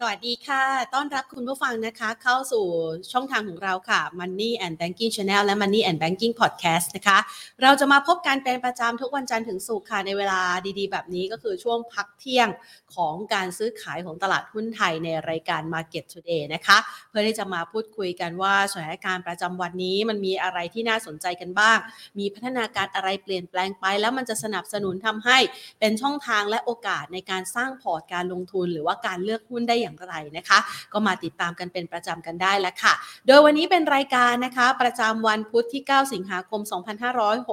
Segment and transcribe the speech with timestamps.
[0.00, 0.62] สวัสดีค่ะ
[0.94, 2.64] ต้อนรับคุณผู้ฟังนะคะ เข้าสู่
[3.12, 7.18] ช่องทางของเราค่ะ Money and Banking Channel และ Money and Banking Podcast นะคะ
[7.62, 10.40] เราจะมาพบกันเป็นประจำทุกวันจันทร์ถึงศุกร์ค่ะ ในเวลา
[10.78, 12.48] ดีๆ แบบนี้ก็คือช่วงพักเที่ยง
[12.94, 16.78] ของการซื้อขายของตลาดหุ้นไทยในรายการ Market Today นะคะ
[17.10, 21.78] เพื่อที่จะมาพูดคุยกันว่าสถานการณ์ประจำวันนี้มันมีอะไรที่น่าสนใจกันบ้าง
[22.18, 25.38] มีพัฒนาการอะไรเปลี่ยนแปลงไป แล้วมันจะสนับสนุนทำให้
[25.80, 30.58] เป็นช่องทางและโอกาสในการสร้างพอร์ตการลงทุน หรือว่าการเลือกหุ้นได้อย่างไรนะคะ
[30.92, 32.94] ก็มาติดตามกันเป็นประจำกันได้แล้วค่ะ
[33.26, 36.60] โดยวันนี้เป็นรายการนะคะ ประจำวันพุธที่ 9 สิงหาคม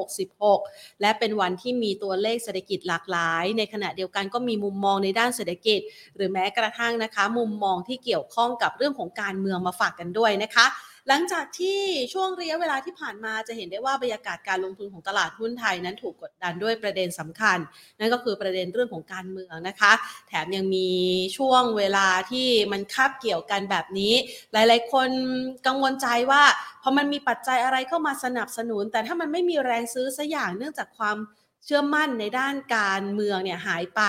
[0.04, 5.80] 2566 และเป็นวันที่มีตัวเลขเศรษฐกิจหลากหลาย ในขณะเดียวกันก็มีมุมมองในด้านเศรษฐกิจ
[6.16, 10.66] หรือแม้กระทั่งนะคะ มุมมองที่เกี่ยวข้องกับเรื่องของการเมืองมาฝากกันด้วยนะคะ
[11.08, 11.80] หลังจากที่
[12.14, 17.58] ช่วงระยะเวลาที่ผ่านมาจะเห็นได้ว่าบรรยากาศการลงทุนของตลาดหุ้นไทยนั้นถูกกดดันด้วยประเด็นสำคัญ
[18.00, 19.94] นั่นก็คือประเด็นเรื่องของการเมืองนะคะ
[20.28, 20.90] แถมยังมี
[21.38, 24.14] ช่วงเวลาที่มันคาบเกี่ยวกันแบบนี้
[24.54, 25.10] หลาย ๆ คน
[25.68, 26.44] กังวลใจว่า
[26.82, 31.18] พอมันมีปัจจัยอะไรเข้ามาสนับสนุน แต่ถ้ามันไม่มีแรงซื้อสัอย่างเนื่องจากความ
[31.66, 34.02] เชื่อมั่นในด้านการเมืองเนี่ยหายไป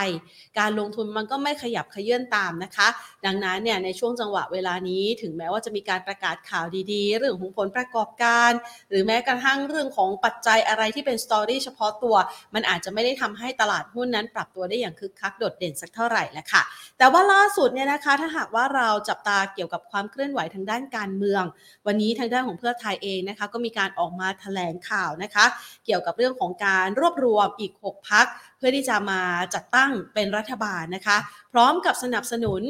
[0.58, 2.88] การลงทุนมันก็ไม่ขยับขยื่นตามนะคะ
[3.26, 8.52] ดังนั้นเนี่ยในช่วงจังหวะเวลานี้ถึงแม้ว่าจะมีการประกาศข่าวดีๆ เรื่องของผลประกอบการ
[8.90, 12.16] หรือแม้กระทั่งเรื่องของปัจจัยอะไรที่เป็นสตอรี่เฉพาะตัว
[12.54, 16.62] มันอาจจะไม่ได้ทำให้ตลาดหุ้นนั้นปรับตัวได้อย่างคึกคักโดดเด่นสักเท่าไหร่แหล้วค่ะ
[16.98, 21.44] แต่ว่าล่าสุดเนี่ยนะคะถ้าหากว่าเราจับตาเกี่ยวกับความเคลื่อนไหวทางด้านการเมือง
[21.86, 25.44] วันนี้ทางด้านของเพื่อไทยเองนะคะก็มีการออกมาแถลงข่าวนะคะ
[25.86, 28.26] เกี่ยวกับเรื่องของการรวบรวมอีก 6 พัก
[28.58, 29.20] เพื่อที่จะมา
[29.54, 31.16] จัดตั้งเป็นรัฐบาลนะคะ
[31.52, 32.62] พร้อมกับสนับสนุน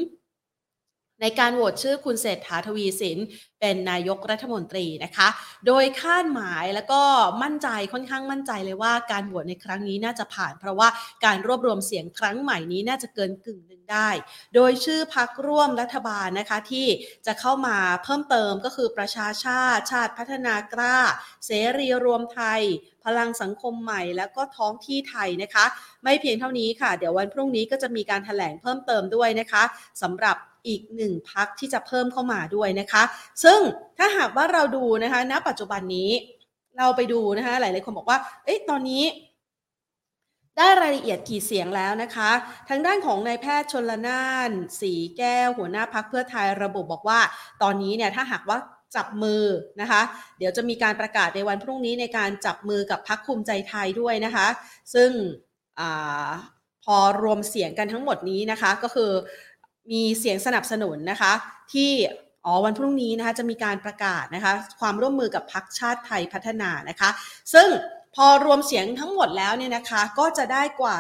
[1.21, 3.19] ในการโหวตชื่อคุณเศรษฐาทวีสิน
[3.61, 5.29] เป็นนายกรัฐมนตรีนะคะ
[5.67, 7.01] โดยคาดหมายแล้วก็
[7.43, 10.89] มั่นใจค่อนข้างมั่นใจเลยว่าการโหวตในครั้งนี้น่าจะผ่าน เพราะว่า
[11.25, 14.09] การรวบรวมเสียงครั้งใหม่นี้น่าจะเกินกึ่งหนึ่งได้
[14.55, 16.87] โดยชื่อพักร่วมรัฐบาลนะคะที่
[17.27, 20.97] จะเข้ามาเพิ่มเติมก็คือประชาชาติชาติพัฒนากล้า
[21.47, 22.63] เสรีรวมไทย
[23.05, 25.65] พลังสังคมใหม่ แล้วก็ท้องที่ไทยนะคะ
[26.05, 29.63] ไม่เพียงเท่านี้ค่ะ เดี๋ยววันพรุ่งนี้ก็จะมีการถแถลงเพิ่มเติมด้วยนะคะ
[30.03, 30.37] สำหรับ
[30.69, 33.03] อีกหนึ่งพักที่จะเพิ่มเข้ามาด้วยนะคะ
[33.45, 33.61] ซึ่ง
[33.99, 36.11] ถ้าหากว่าเราดูนะคะ ณ ปัจจุบันนี้
[36.79, 39.05] เราไปดูนะคะ หลายๆคนบอกว่า เอ๊ะ ตอนนี้
[40.57, 42.31] ได้รายละเอียดกี่เสียงแล้วนะคะ
[42.69, 44.51] ทางด้านของนายแพทย์ชนละนาน
[44.81, 47.21] สีแก้วหัวหน้าพักเพื่อไทยระบุบอกว่า
[47.63, 48.59] ตอนนี้เนี่ยถ้าหากว่า
[48.97, 49.43] จับมือ
[49.81, 50.03] นะคะ
[50.39, 54.47] เดี๋ยวจะมีการประกาศในวันพรุ่งนี้ในการจับมือกับพักภูมิใจไทยด้วยนะคะ
[54.95, 55.11] ซึ่ง
[55.81, 55.83] อ
[56.85, 59.11] พอรวมเสียงกันทั้งหมดนี้นะคะ ก็คือ
[59.93, 61.33] มีเสียงสนับสนุนนะคะ
[61.73, 61.91] ที่
[62.45, 67.11] อ๋อวันพรุ่งนี้นะคะจะมีการประกาศนะคะ ความร่วมมือกับพักชาติไทยพัฒนานะคะ
[67.55, 67.69] ซึ่ง
[68.15, 70.97] พอรวมเสียงทั้งหมดแล้วเนี่ยนะคะ ก็จะได้กว่า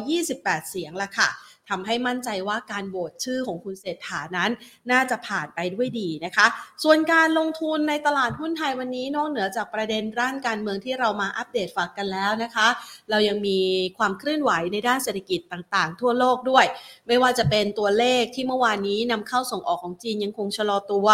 [0.00, 1.28] 228 เสียงละค่ะ
[1.70, 4.50] ทำให้มั่นใจว่าการโหวตชื่อของคุณเศรษฐานั้น
[4.90, 6.46] น่าจะผ่านไปด้วยดีนะคะ
[6.84, 12.68] ส่วนการลงทุนในตลาดหุ้นไทยวันนี้นอกเหนือจากประเด็นด้านการเมืองที่เรามาอัปเดตฝากกันแล้วนะคะ
[13.10, 13.58] เรายังมี
[13.98, 16.64] ความเคลื่อนไหวในด้านเศรษฐกิจต่างๆ ทั่วโลกด้วย
[17.06, 21.08] ไม่ว่าจะเป็นตัวเลขที่เมื่อวานนี้นำเข้าส่งออกของจีนยังคงชะลอตัว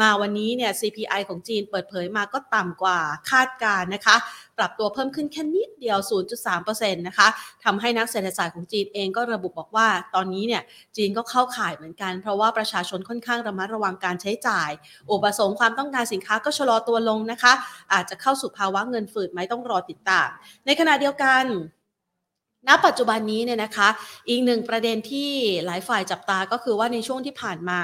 [0.00, 2.98] มาวันนี้เนี่ย CPI ของจีนเปิดเผยมาก็ต่ำกว่า
[3.30, 4.16] คาดการนะคะ
[4.60, 5.98] ปรับตัวเพิ่มขึ้นแค่นิดเดียว
[6.48, 7.28] 0.3%นะคะ
[7.64, 10.62] ทำให้นักเศรษฐศาสตร์ของจีนเองก็ระบุบอกว่า ตอนนี้เนี่ย
[10.96, 14.70] จีนก็เข้าข่ายเหมือนกัน เพราะว่าประชาชนค่อนข้างระมัดระวังการใช้จ่าย
[15.10, 17.52] อุปสงค์ความต้องการสินค้าก็ชะลอตัวลงนะคะ
[17.92, 20.28] อาจจะเข้าสู่ภาวะเงินฝืดไหมต้องรอติดตาม
[20.66, 21.44] ในขณะเดียวกัน
[22.68, 23.88] ณปัจจุบันนี้เนี่ยนะคะ
[24.28, 25.30] อีกหนึ่งประเด็นที่
[25.66, 27.80] หลายฝ่ายจับตาก็คือว่าในช่วงที่ผ่านมา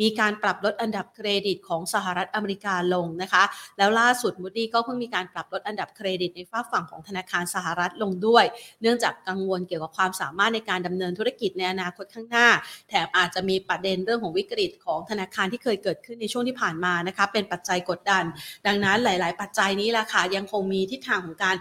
[0.00, 3.42] มีการปรับลดอันดับเครดิตของสหรัฐอเมริกาลงนะคะ
[3.78, 8.44] แล้วล่าสุดมูดี้ก็เพิ่งมีการปรับลดอันดับเครดิตในฝ้าฝั่งของธนาคารสหรัฐลงด้วย
[8.82, 12.48] เนื่องจากกังวลเกี่ยวกับความสามารถในการดำเนินธุรกิจในอนาคตข้างหน้า
[12.88, 18.24] แถมอาจจะมีประเด็นเรื่องของวิกฤตของธนาคารที่เคยเกิดขึ้นในช่วงที่ผ่านมานะคะเป็นปัจจัยกดดัน
[18.66, 21.56] ดังนั้นหลาย ๆ ปัจจัยนี้แหละค่ะยังคงมีทิศทางของการ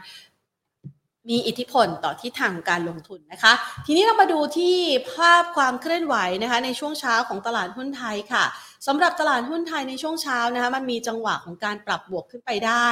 [1.30, 3.53] มีอิทธิพลต่อที่ทางการลงทุนนะคะ
[3.86, 4.75] ทีนี้เรามาดูที่
[5.12, 8.45] ภาพความเคลื่อนไหวนะคะในช่วงเช้าของตลาดหุ้นไทยค่ะ
[8.88, 12.88] สำหรับตลาดหุ้นไทยในช่วงเช้านะคะมันมีจังหวะของการปรับบวกขึ้นไปได้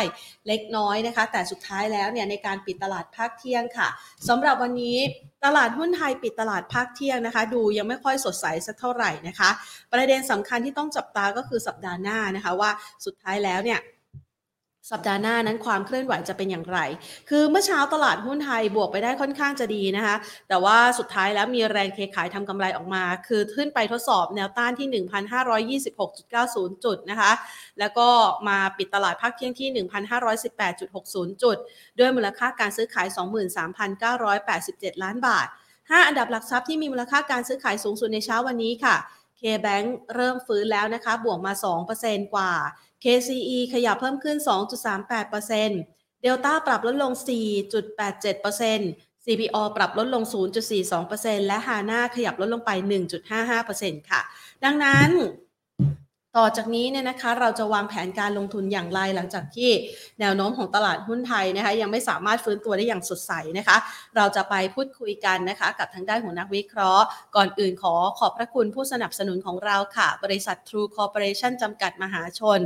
[0.47, 3.88] เล็กน้อยนะคะ แต่สุดท้ายแล้วเนี่ยในการปิดตลาดภาคเที่ยงค่ะ
[4.30, 4.97] สำหรับวันนี้
[5.45, 9.50] ตลาดหุ้นไทยปิดตลาดภาคเที่ยงนะคะ ดูยังไม่ค่อยสดใสสักเท่าไหร่นะคะ
[9.94, 12.71] ประเด็นสำคัญที่ต้องจับตาก็คือสัปดาห์หน้านะคะว่า
[13.06, 13.79] สุดท้ายแล้วเนี่ย
[14.91, 16.80] สัปดาห์หน้านั้นความเคลื่อนไหวจะเป็นอย่างไร
[17.30, 20.15] คือเมื่อเช้าตลาดหุ้นไทยบวกไปได้ค่อนข้างจะดีนะคะ
[20.50, 24.88] แต่ว่าสุดท้ายแล้วมีแรงเทขายทำกำไรออกมา คือขึ้นไปทดสอบแนวต้านที่
[25.75, 27.31] 1,526.90 จุดนะคะ
[27.80, 28.07] แล้วก็
[28.47, 29.85] มาปิดตลาดภาคเที่ยงที่
[30.62, 31.57] 1,518.60 จุด
[32.00, 33.07] ด้วยมูลค่าการซื้อขาย
[34.45, 35.47] 23,987 ล้านบาท
[35.77, 38.97] 5 อันดับหลักทรัพย์ที่มีมูลค่าการซื้อขายสูงสุดในเช้าวันนี้ค่ะ
[39.41, 41.53] KBank เริ่มฟื้นแล้วนะคะ บวกมา
[41.94, 42.51] 2%กว่า
[43.03, 44.38] KCE ขยับเพิ่มขึ้น
[45.09, 47.11] 2.38%เดลต้าปรับลดลง
[48.00, 50.23] 4.87% CPO ปรับลดลง
[50.85, 52.71] 0.42%และฮาน่าขยับลดลงไป
[53.41, 54.21] 1.55%ค่ะ
[54.63, 55.09] ดังนั้น
[56.38, 59.71] ต่อจากนี้เนี่ยนะคะเราจะวางแผนการลงทุนอย่างไรหลังจากที่
[60.19, 63.77] แนวโน้มของตลาดหุ้นไทยนะคะยังไม่สามารถฟื้นตัวได้อย่างสดใสนะคะ
[64.15, 67.05] เราจะไปพูดคุยกันนะคะกับทางด้านของนักวิเคราะห์
[67.35, 72.59] ก่อนอื่นขอขอบพระคุณผู้สนับสนุนของเราค่ะ บริษัท True Corporation จำกัดมหาชน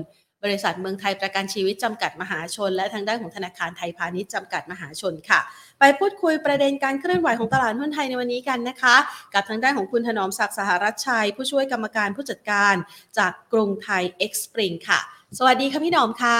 [0.44, 5.40] บริษัทเมืองไทยประกันชีวิตจำกัดมหาชน และทางด้านของธนาคารไทยพาณิชย์จำกัดมหาชนค่ะ
[5.80, 8.96] ไปพูดคุยประเด็นการเคลื่อนไหวของตลาดหุ้นไทยในวันนี้กันนะคะ
[9.34, 12.76] กับทางด้านของคุณถนอมศักดิ์สหรัชชัย ผู้ช่วยกรรมการผู้จัดการ
[13.18, 15.00] จากกรุงไทยเอ็กซ์ปริงค่ะ
[15.38, 16.40] สวัสดีค่ะพี่หนอมค่ะ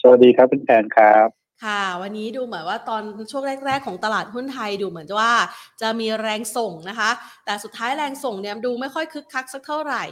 [0.00, 5.32] สวัสดีครับคุณแอนครับ ค่ะ วันนี้ดูเหมือนว่าตอนช่วงแรก ๆ ของตลาดหุ้นไทยดูเหมือนว่า
[5.80, 7.10] จะมีแรงส่งนะคะ
[7.44, 10.04] แต่สุดท้ายแรงส่งเนี่ยดูไม่ค่อยคึกคักสักเท่าไหร่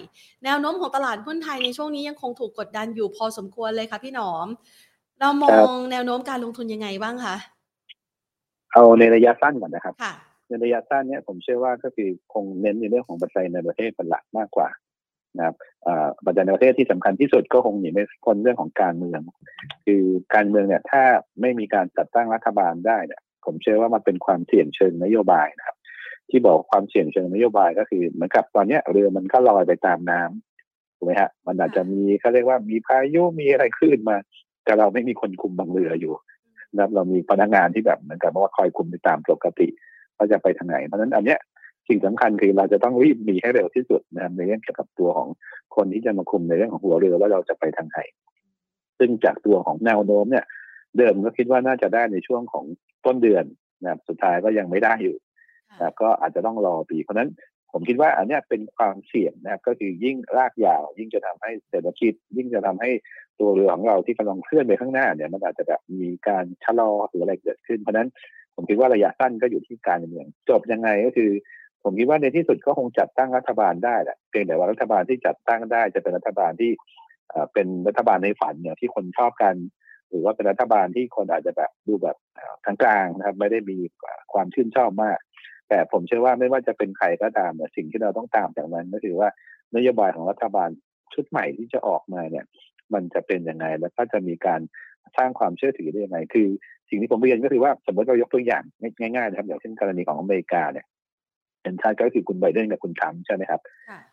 [0.44, 4.46] แนวโน้มของตลาดหุ้นไทยในช่วงนี้ยังคงถูกกดดันอยู่พอสมควรเลยค่ะพี่หนอม
[5.20, 7.36] เรามองแนวโน้มการลงทุนยังไงบ้างคะ
[8.72, 9.94] เอาในระยะสั้นก่อนนะครับ
[10.48, 14.68] ในระยะสั้นเนี่ยผมเชื่อว่าก็คือคงเน้นในเรื่องของปัจจัยในประเทศเป็นหลักมากกว่า
[15.36, 15.54] นะครับ
[16.24, 19.20] ปัจจัยในประเทศที่สำคัญที่สุดก็คงหนีไม่พ้นเรื่องของการเมือง
[19.86, 20.02] คือ
[20.34, 21.02] การเมืองเนี่ยถ้า
[21.40, 25.76] ไม่มีการจัดตั้งรัฐบาลได้เนี่ยผมเชื่อว่ามันเป็นความเสี่ยงเชิงนโยบายนะครับ
[26.30, 34.16] ที่บอกความเสี่ยงเชิงนโยบายก็คือเหมือนกับตอนนี้เรือมันก็ลอยไปตามน้ำถูกไหมฮะมันอาจจะมีเขาเรียกว่ามีพายุมีอะไรขึ้นมา
[34.64, 36.14] แต่เราไม่มีคนคุมบางเรืออยู่
[36.74, 39.68] นะครับเรามีพนักงานที่แบบเหมือนกับว่าคอยคุมไปตามปกติ
[40.16, 41.38] ว่าจะไปทางไหนเพราะฉะนั้นอันเนี้ย
[41.90, 45.28] สิ่งสำคัญคือเราจะต้องรีบมีให้เร็วที่สุดนะครับในเรื่องเกี่ยวกับตัวของ
[45.76, 47.98] คนที่จะมาคุมในเรื่องของหัวเรือว่าเราจะไปทางไหน
[48.98, 50.44] ซึ่งจากตัวของแนวโน้มเนี่ย
[50.98, 52.64] เดิมก็คิดว่าน่าจะได้ในช่วงของ
[53.06, 53.44] ต้นเดือน
[53.82, 55.16] นะครับสุดท้ายก็ยังไม่ได้อยู่
[55.78, 57.30] นะก็อาจจะต้องรอปี เพราะนั้น
[57.72, 62.90] ผมคิดว่าอันนี้เป็นความเสี่ยงนะครับก็คือยิ่งรากยาว ยิ่งจะทำให้เศรษฐกิจ ยิ่งจะทำให้
[63.40, 68.08] ตัวเรือของเราที่กำลังเคลื่อนไปข้างหน้าเนี่ยมันอาจจะแบบมีการชะลอหรืออะไรเกิดขึ้น เพราะนั้น
[68.54, 71.30] ผมคิดว่าระยะสั้นก็อยู่ที่การเมืองจบยังไงก็คือ
[71.82, 76.72] ผมคิดว่าในที่สุดก็คงจัดตั้งรัฐบาลได้แหละเพียงแต่ว่ารัฐบาลที่จัดตั้งได้จะเป็นรัฐบาลที่
[77.52, 79.54] เป็นรัฐบาลในฝันเนี่ยที่คนชอบกัน
[80.08, 82.16] หรือว่าเป็นรัฐบาลที่คนอาจจะแบบดูแบบ
[82.64, 83.78] ทางกลางนะครับ ไม่ได้มี
[84.32, 85.18] ความชื่นชอบมาก
[85.68, 89.28] แต่ผมเชื่อว่าไม่ว่าจะเป็นใครก็ตามเนี่ยสิ่งที่เราต้องตามจากนั้นก็คือว่า
[89.76, 90.70] นโยบายของรัฐบาล
[91.14, 92.44] ชุดใหม่ที่จะออกมาเนี่ย
[92.94, 94.60] มันจะเป็นยังไงแล้วก็จะมีการ
[95.16, 96.48] สร้างความเชื่อถือได้ยังไง คือ
[96.88, 98.62] สิ่งที่ผมเรียนก็คือว่าสมมติเรายกตัวอย่าง
[99.00, 100.86] ง่ายๆนะครับอย่างเช่นกรณีของอเมริกาเนี่ย
[101.62, 103.60] เป็นชาติก็คือคุณไบเดนกับคุณทรัมป์ใช่ไหมครับ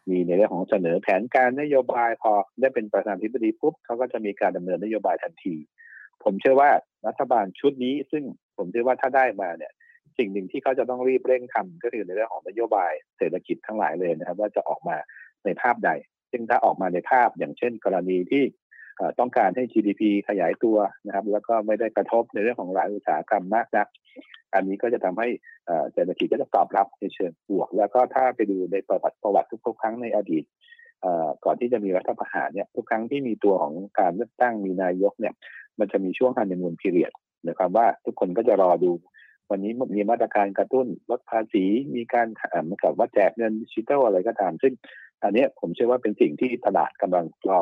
[0.09, 5.55] มีในเรื่องของเสนอแผนการนโยบายพอได้เป็นประธานาธิบดีปุ๊บเขาก็จะมีการดำเนินนโยบายทันที
[6.23, 6.69] ผมเชื่อว่า
[7.07, 8.23] รัฐบาลชุดนี้ ซึ่ง
[8.57, 9.71] ผมเชื่อว่าถ้าได้มาเนี่ย
[10.17, 14.97] สิ่งหนึ่งที่เขาจะต้องรีบเร่งทำก็คือในเรื่องของนโยบายเศรษฐกิจทั้งหลายเลยนะครับ ว่าจะออกมา
[15.45, 15.91] ในภาพใด
[16.31, 18.43] ซึ่งถ้าออกมาในภาพอย่างเช่น กรณีที่
[19.19, 23.87] ต้องการให้ GDP ขยายตัวนะครับ แล้วก็ไม่ได้กระทบในเรื่องของหลายอุตสาหกรรมมากนัก
[24.53, 25.27] อันนี้ก็จะทำให้
[25.93, 30.43] เศรษฐกิจก็จะตอบรับในเชิงบวก แล้วก็ถ้าไปดูในประวัติประวัติทุกครั้งในอดีต
[31.45, 35.33] ก่อนที่จะมีรัฐประหารเนี่ยทุกครั้งที่มีตัวของการเลือกตั้งมีนายกเนี่ย
[35.79, 37.11] มันจะมีช่วงฮันนีมูนพีเรียด
[37.43, 38.91] หมายความว่าทุกคนก็จะรอดู
[39.49, 41.65] วันนี้มีมาตรการกระตุ้นลดภาษี
[41.95, 42.27] มีการ
[42.63, 44.73] เหมือนกับว่าแจกเงินดิจิทัลอะไรก็ตามซึ่ง
[45.23, 47.59] อันนี้ผมเชื่อว่าเป็นสิ่งที่ตลาดกำลังรอ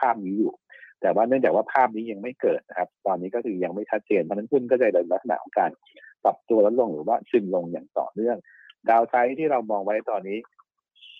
[0.00, 0.52] ภาพนี้อยู่
[1.00, 5.70] แต่ว่าเนื่องจากว่าภาพนี้ยังไม่เกิดนะครับ ตอนนี้ก็คือยังไม่ชัดเจนเพราะนั้นหุ้นก็จะในลักษณะของการ
[6.24, 8.36] ปรับตัวลดลงหรือว่าซึมลงอย่างต่อเนื่อง
[8.90, 10.38] ดาวไซด์ที่เรามองไว้ตอนนี้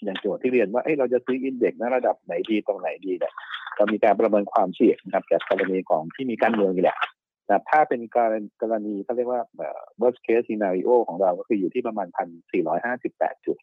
[0.05, 3.33] อย่างโจทย์ที่เรียนว่าเอ้เราจะซื้ออินเด็กซ์นระดับไหนดีตรงไหนดีเนี่ย
[3.77, 6.99] เรามีการประเมินความเสี่ยงนะครับจากกรณีของที่มีการเมืองนี่แหละ
[7.47, 8.33] แต่ถ้าเป็นการ
[8.63, 9.43] กรณีเขาเรียกว่า
[10.01, 13.57] worst case scenario ของเราก็คืออยู่ที่ประมาณพันสี่ร้อยห้าสิบแปดจุด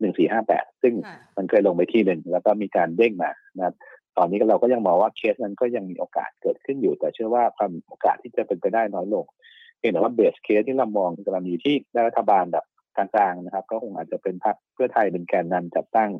[0.00, 0.94] หนึ่งสี่ห้าแปดซึ่ง
[1.36, 3.74] มันเคยลงไปที่หนึ่งแล้วก็มีการเด้งมานะครับ
[4.16, 12.64] ตอนนี้เราก็ยังมองว่าเคสนั้นก็ยังมีโอกาสเกิดขึ้นอยู่ แต่เชื่อว่าความโอกาสที่จะเป็นไปได้น้อยลงเพียงแต่ว่าเบสเคสที่เรามองกรณีที่ไดรัฐบาลแบบ
[12.96, 16.10] กลางๆนะครับ ก็คงอาจจะเป็นพรรคเพื่อไทยเป็นแกนนำจัดตั้ง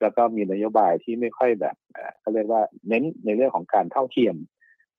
[0.00, 1.76] แล้วก็มีนโยบายที่ไม่ค่อยแบบ
[2.20, 4.36] เขาเรียกว่าเน้นในเรื่องของการเท่าเทียม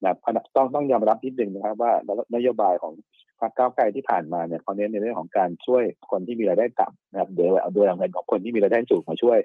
[0.01, 0.15] แบบ
[0.55, 1.91] ต้องต้องยอมรับนิดนึงนะครับว่า
[2.36, 2.93] นโยบายของ
[3.39, 9.39] พรรคก้าวไกลที่ผ่านมาเนี่ยเขาเน้นในเรื่องของการช่วยคนที่มีรายได้ต่ำนะครับโดยเอาโดยเอาเงินของคนที่มีรายได้สูงมาช่วย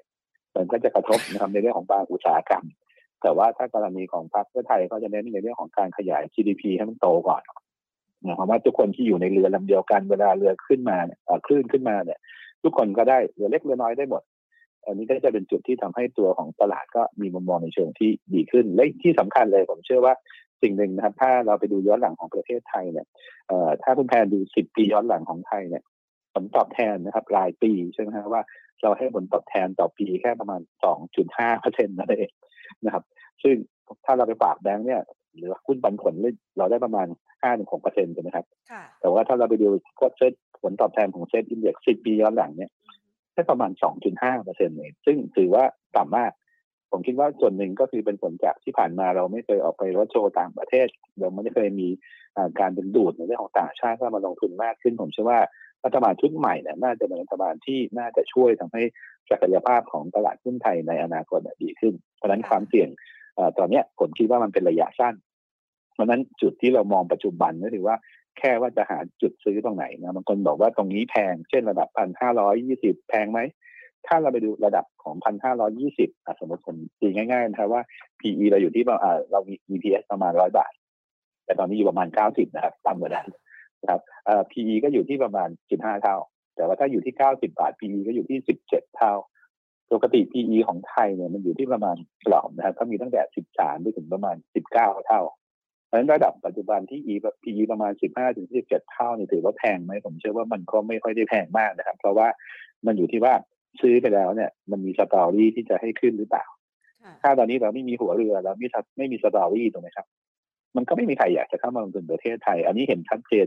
[0.56, 2.64] มันก็จะกระทบนะครับในเรื่องของบางอุตสาหกรรม
[3.22, 7.42] แต่ว่าถ้ากรณีของพรรคเพื่อไทยเขาจะเน้นในเรื่องของการขยาย GDP ให้มันโตก่อน
[8.22, 12.18] หมายความว่าทุกคนที่อยู่ในเรือลำเดียวกันเวลาเรือขึ้นมาเนี่ยคลื่นขึ้นมาเนี่ย
[12.62, 14.22] ทุกคนก็ได้เรือเล็กเรือน้อยได้หมด
[14.84, 20.14] อันนี้ก็จะเป็นจุดที่ทำให้ตัวของตลาดก็มีมุมมองในเชิงที่ดีขึ้น และที่สำคัญเลยผมเชื่อว่า
[20.62, 23.06] สิ่งหนึ่งนะครับ ถ้าเราไปดูย้อนหลังของประเทศไทยเนี่ย
[23.82, 25.82] ถ้าคุณแพนดูสิบปีย้อนหลังของไทยเนี่ย
[26.34, 28.42] ผลตอบแทนนะครับรายปีใช่ไหมครับว่า
[28.82, 30.60] เราให้ผลตอบแทนต่อปีแค่ประมาณ
[31.10, 32.30] 2.5เปอร์เซ็นต์นั่นเอง
[32.84, 33.04] นะครับ
[33.42, 33.54] ซึ่ง
[34.04, 35.02] ถ้าเราไปฝากแบงค์เนี่ย
[35.36, 36.14] หรือหุ้นปันผล
[36.58, 37.06] เราได้ประมาณ
[37.42, 38.46] 5-6เปอร์เซ็นต์ใช่ไหมครับ
[39.00, 39.68] แต่ว่าถ้าเราไปดู
[40.00, 40.32] ก็เซ็ต
[40.62, 42.70] ผลตอบแทนของ SET Index 10ปีย้อนหลังเนี่ย
[43.34, 43.70] ได้ประมาณ
[44.08, 45.64] 2.5เปอร์เซ็นต์เองซึ่งถือว่า
[45.96, 46.32] ต่ำมาก
[46.90, 50.86] ผมคิดว่าส่วนหนึ่งก็คือเป็นผลจากที่ผ่านมาเราไม่เคยออกไปรถโชว์ต่างประเทศ
[51.20, 51.88] เราไม่เคยมี
[52.60, 55.40] การดึงดูดในเรื่องของต่างชาติเข้ามาลงทุนมากขึ้น ผมเชื่อว่า
[55.84, 58.82] รัฐบาลชุดใหม่เนี่ยน่าจะเป็นรัฐบาลที่น่าจะช่วยทำให้
[59.30, 62.88] ศักยภาพของตลาดหุ้นไทยในอนาคตดีขึ้น เพราะนั้นความเสี่ยง
[63.58, 65.14] ตอนนี้ผมคิดว่ามันเป็นระยะสั้น
[65.94, 67.96] เพราะนั้นจุดที่เรามองปัจจุบันก็คือว่า
[68.38, 73.40] แค่ว่าจะหาจุดซื้อตรงไหนนะบางคนบอกว่าตรงนี้แพง เช่นระดับพันห้าร้อยยี่สิบแพงไหม
[74.06, 77.82] ถ้าเราไปดูระดับของพันห้าร้อยี่สิบสมมติผมตีง่ายๆนะครับว่า
[78.20, 78.84] PE เราอยู่ที่
[79.32, 80.72] เรามี EPS ประมาณร้อยบาท
[81.44, 83.28] แต่ตอนนี้อยู่ประมาณเก้าสิบนะครับต่ำกว่านั้น
[83.82, 86.16] นะครับเอ่อ PE ก็อยู่ที่ประมาณสิบห้าเท่า
[86.56, 89.12] แต่ว่าถ้าอยู่ที่เก้าสิบาท PE ก็อยู่ที่สิบเจ็ดเท่า
[89.92, 95.20] ปกติ PE ของไทยเนี่ยมันอยู่ที่ประมาณกรอบนะครับก็มีตั้งแต่สิบสามไปถึงประมาณสิบเก้าเท่า
[95.86, 102.28] เพราะฉะนั้นระดับปัจจุบันที่ E PE ประมาณ15ถึง17เท่านี่ถือว่าแพงไหมผมเชื่อว่ามันก็ไม่ค่อยได้แพงมากนะครับ เพราะว่า
[102.86, 103.34] มันอยู่ที่ว่า
[103.80, 106.44] ซื้อไปแล้วเนี่ย มันมีสตอรี่ที่จะให้ขึ้นหรือเปล่า
[107.22, 108.68] ถ้าตอนนี้เราไม่มีหัวเรือแล้วไม่
[108.98, 110.06] ไม่มีสตอรี่ตรงไหมครับ
[110.76, 113.46] มันก็ไม่มีใครอยากจะเข้ามาลงทุนประเทศไทย อันนี้เห็นชัดเจน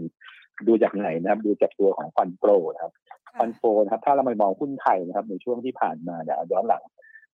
[0.67, 2.93] ดูจากไหนนะครับ ดูจากตัวของฟันโปรนะครับ
[3.39, 6.83] ฟันโปรนะครับ ถ้าเราไปมองหุ้นไทยนะครับ ในช่วงที่ผ่านมาเนี่ยย้อนหลัง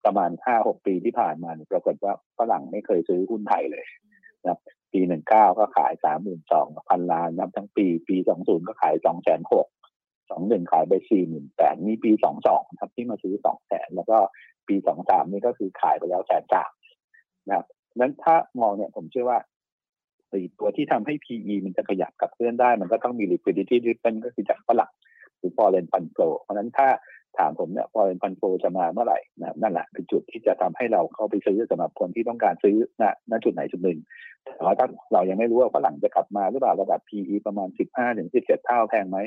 [0.04, 3.86] ประมาณห้าหกปีที่ผ่านมาปรากฏว่าฝรั่งไม่เคยซื้อหุ้นไทยเลย
[4.42, 4.60] นะครับ
[4.92, 9.66] ปีหนึ่งเก้าก็ขายสามหมื่นสองพันล้านนับทั้งปีปีสองศูนย์ก็ขายสองแสนหก
[10.30, 14.18] สองหนึ่งขายไปสี่หมื่นแปดมีปีสองสองครับที่มาซื้อสองแสนแล้วก็
[14.68, 16.70] ปีสองสามนี่ก็คือขายไปแล้วแสนสาม
[17.46, 17.66] นะครับ
[17.98, 19.38] นั้นถ้ามองเนี่ยผมเชื่อว่า
[20.60, 24.90] ตัวที่ทำให้ PE มันจะขยับกับเคลื่อนได้ มันก็ต้องมี liquidity driven ก็คือจากฝรั่ง
[25.38, 26.88] หรือ foreign fund flow เพราะนั้นถ้า
[27.38, 33.98] ถามผมเนี่ย foreign fund flow จะมาเมื่อไหร่นะนั่นแหละเป็นจุดที่จะทำให้เราเข้าไปซื้อสำหรับคนที่ต้องการซื้อณณจุดไหนจุดหนึ่ง
[34.54, 39.18] แต่ว่าถ้าเรายังไม่รู้ว่าฝรั่งจะกลับมาหรือเปล่าระดับ PE ประมาณ 15ถึง17 เท่าแพงไหม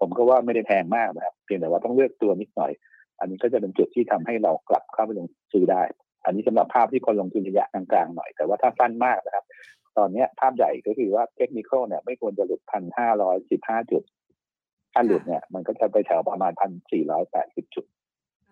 [0.00, 2.72] ผมก็ว่าไม่ได้แพงมากนะครับเพียงแต่ว่าต้องเลือกตัวนิดหน่อย
[3.20, 5.82] อันนี้ก็จะเป็นจุดที่ทำให้เรากลับเข้าไปลงซื้อได้
[6.24, 9.44] อันนี้สำหรับภาพที่คนลงทุนระยะกลางๆหน่อย แต่ว่าถ้าสั้นมากนะครับ
[9.98, 14.02] ตอนนี้ภาพใหญ่ก็คือว่าเทคนิคเนี่ยไม่ควรจะหลุดพันห้าร้อยสิบห้าจุด
[14.92, 17.84] ถ้าหลุดเนี่ยมันก็จะไปแถวประมาณพันสี่ร้อยแปดสิบจุด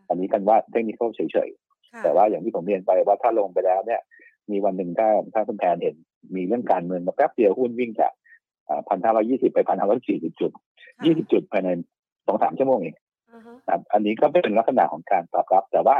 [0.08, 4.00] อันนี้กันว่าเทคนิคเฉยๆ แต่ว่าอย่างที่ผมเรียนไปว่าถ้าลงไปแล้วเนี่ย
[4.50, 5.96] มีวันหนึ่งถ้าถ้าคุณแทนเห็น
[6.36, 8.12] มีเรื่องการเมืองมาแป๊บเดียวหุ้นวิ่งจาก
[8.88, 10.52] พันห้าร้อยี่สิบไปพันห้าร้อยสี่สิบจุด
[11.04, 11.68] ยี่สิบจุดภายใน
[12.26, 12.96] สองสามชั่วโมงเอง
[13.92, 15.96] อันนี้ก็เป็นลักษณะของการตอบรับ แต่ว่า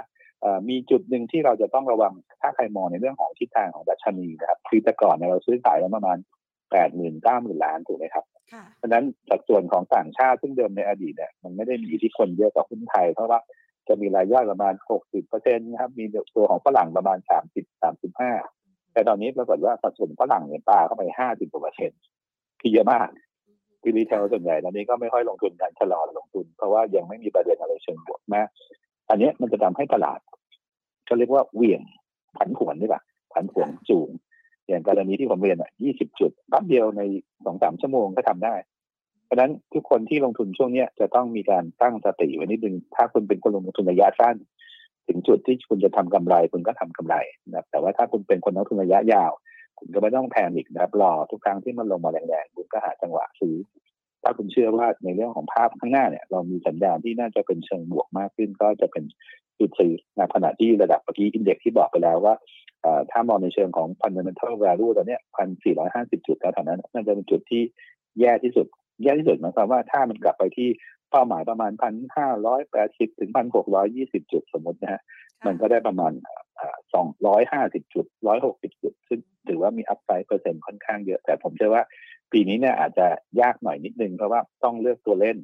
[0.69, 6.17] มีจุดหนึ่งที่เราจะต้องระวังถ้าใครมองในเรื่องของทิศทางของดัชนีนะครับคือแต่ก่อนเนี่ยเราซื้อขายแล้วประมาณ
[6.71, 8.25] แปดหมื่นเก้าหมื่นล้านถูกไหมครับ
[8.77, 13.41] เพราะนั้นสัดส่วนของต่างชาติซึ่งเดิมในอดีตเนี่ยมันไม่ได้มีอิทธิพลเยอะต่อหุ้นไทย เพราะว่า
[13.89, 18.33] จะมีรายย่อยประมาณหกสิบเปอร์เซ็นต์ครับมีตัวของฝรั่งประมาณสามสิบสามสิบห้า
[18.93, 22.01] แต่ตอนนี้ปรากฏว่าสัดส่วนฝรั่งเนี่ยปาเข้าไปห้าสิบกว่าเปอร์เซ็นต์
[22.61, 23.09] ที่เยอะมาก
[23.83, 28.49] ที่รีเทลส่วนใหญ่ตอนนี้ก็ไม่ค่อยลงทุนการชะลอลงทุน เพราะว่ายังไม่มีประเด็นอะไรเชิงบวกมาก
[29.11, 30.21] อันนี้มันจะทำให้ตลาด
[31.09, 31.83] ก็เรียกว่าเวียง
[32.37, 34.11] ผันผวนนี่แหละผันผวนสูง
[34.69, 37.03] อย่างกรณีที่ผมเรียนอะยี่สิบจุดแป๊บเดียวใน
[37.45, 38.55] สองสามชั่วโมงก็ทำได้
[39.25, 44.37] เพราะฉะนั้นทุกคนที่ลงทุนช่วงเนี้ยจะต้องมีการตั้งสติไว้นิดนึง ถ้าคุณเป็นคนลงทุนระยะสั้น
[45.07, 47.17] ถึงจุดที่คุณจะทำกำไร คุณก็ทำกำไร
[47.49, 49.33] นะแต่ว่าถ้าคุณเป็นคนลงทุนระยะยาว
[49.79, 53.57] คุณก็ไม่ต้องแพนิกนะครับรอทุกครั้งที่มันลงมาแรงๆคุณก็หาจังหวะซื้อ
[54.23, 59.05] ถ้าคุณเชื่อว่าในเรื่องของภาพข้างหน้าเนี่ย เรามีสัญญาณที่น่าจะเป็นเชิงบวกมากขึ้น ก็จะเป็น
[59.59, 62.35] จุดซื้อในขณะที่ระดับเมื่อกี้อินเด็กที่บอกไปแล้วว่า
[63.11, 67.63] ถ้ามองในเชิงของ fundamental value ตอนนี้พันสี่ร้อยห้าสิบจุดแถวนั้นน่าจะเป็นจุดที่
[68.21, 68.67] แย่ที่สุด
[69.03, 70.69] แย่ที่สุดหมายความว่าถ้ามันกลับไปที่
[71.11, 75.03] เป้าหมายประมาณพันห้าร้อยแปดสิบถึงพันหกร้อยยี่สิบจุดสมมตินะฮะ
[75.47, 76.13] มันก็ได้ประมาณ
[76.95, 81.83] สองร้อยห้าสิบจุดร้อยหกสิบจุด ซึ่งถือว่ามีอัพไซด์เปอร์เซ็นต์ค่อนข้างเยอะ แต่ผมเชื่อว่า
[82.33, 83.07] ปีนี้เนี่ยอาจจะ
[83.41, 85.39] ยากหน่อยนิดนึงเพราะว่าต้องเลือกตัวเล่น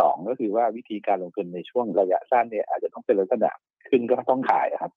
[0.00, 3.50] สองก็คือว่าวิธีการลงทุนในช่วงระยะสั้นเนี่ยอาจจะต้องเป็นลักษณะ
[3.88, 4.92] ขึ้นก็ต้องขายครับ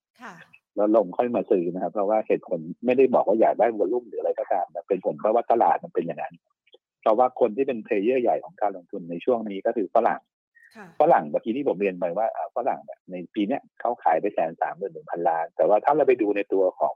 [0.76, 6.34] แล้วลงค่อยมาซื้อนะครับ เพราะว่าเหตุผลไม่ได้บอกว่าอยากได้วอลุ่มหรืออะไรก็ตามเป็นผลเพราะว่าตลาดมันเป็นอย่างนั้น
[7.02, 10.20] เพราะว่าคนที่เป็นเพลเยอร์ใหญ่ของการลงทุนในช่วงนี้ก็คือฝรั่ง
[11.00, 12.80] ฝรั่งเมื่อกี้ที่ผมเรียนไปว่าฝรั่ง
[13.10, 16.94] ในปีนี้เขาขายไปแสนสามหมื่นหนึ่งพันล้าน แต่ว่าถ้าเราไปดูในตัวของ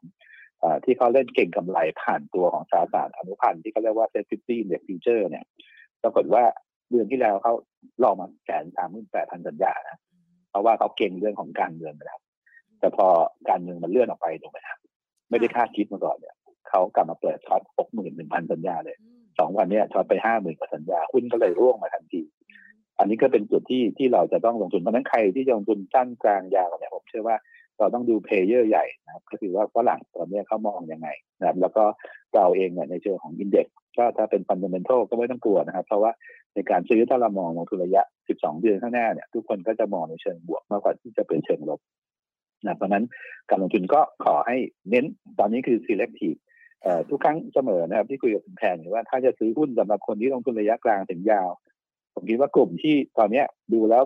[0.85, 5.45] ที่เขาเล่นเก่งกำไรผ่านตัวของสาสารอนุพันธ์ที่เขาเรียกว่า sensitivity index future เนี่ย
[6.03, 6.45] ปรากฏว่า
[6.91, 7.53] เดือนที่แล้วเขา
[8.03, 9.99] ลองมาแสนสามหมื่นแปดพันสัญญานะ
[10.51, 12.21] เพราะว่าเขาเก่งเรื่องของการเมืองไปแล้ว
[12.81, 13.07] แต่พอ
[13.49, 14.79] การเมืองมันเลื่อนออกไปถูกไหมครับ
[15.31, 16.37] ไม่ได้คาดคิดมาก่อนเนี่ย
[16.69, 18.97] เขากลับมาเปิดช็อตหกหมื่นหนึ่งพันสัญญาเลย
[19.39, 22.23] สองวันนี้ช็อตไปห้าหมื่นกว่าสัญญาหุ้นก็เลยร่วงมาทันที
[22.99, 27.37] อันนี้ก็เป็นจุดที่ที่เราจะต้องลงทุนเพราะนั้นใครที่จะลงทุนสั้นกลางยาวเนี่ยผมเชื่อว่า
[27.81, 31.09] เราต้องดูเพลเยอร์ใหญ่นะครับก็คือว่าฝรั่งตอนนี้เขามองยังไง
[31.39, 31.85] นะครับแล้วก็
[32.35, 36.13] เราเองเนี่ยในเชิงของอินเด็กซ์ก็ถ้าเป็นฟันเดเมนทัลก็ไม่ต้องกลัวนะครับ เพราะว่า
[36.55, 41.81] ในการซื้อถ้าเรามองลงทุนระยะ 12 เดือนข้างหน้าเนี่ยทุกคนก็จะมองในเชิงบวกมากกว่าที่จะเป็นเชิงลบ
[42.65, 43.05] นะเพราะนั้น
[43.51, 44.57] การลงทุนก็ขอให้
[44.91, 45.05] เน้น
[45.39, 46.39] ตอนนี้คือ selective
[47.11, 51.51] ทุกครั้งเสมอนะครับ ที่คุยกับคุณแทนว่าถ้าจะซื้อหุ้นสำหรับคนที่ลงทุนระยะกลางถึงยาว
[52.15, 54.03] ผมคิดว่ากลุ่มที่ตอนนี้ดูแล้ว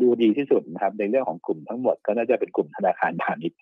[0.00, 3.60] ดูดีที่สุดนะครับในเรื่องของกลุ่มทั้งหมดก็น่าจะเป็นกลุ่มธนาคารพาณิชย์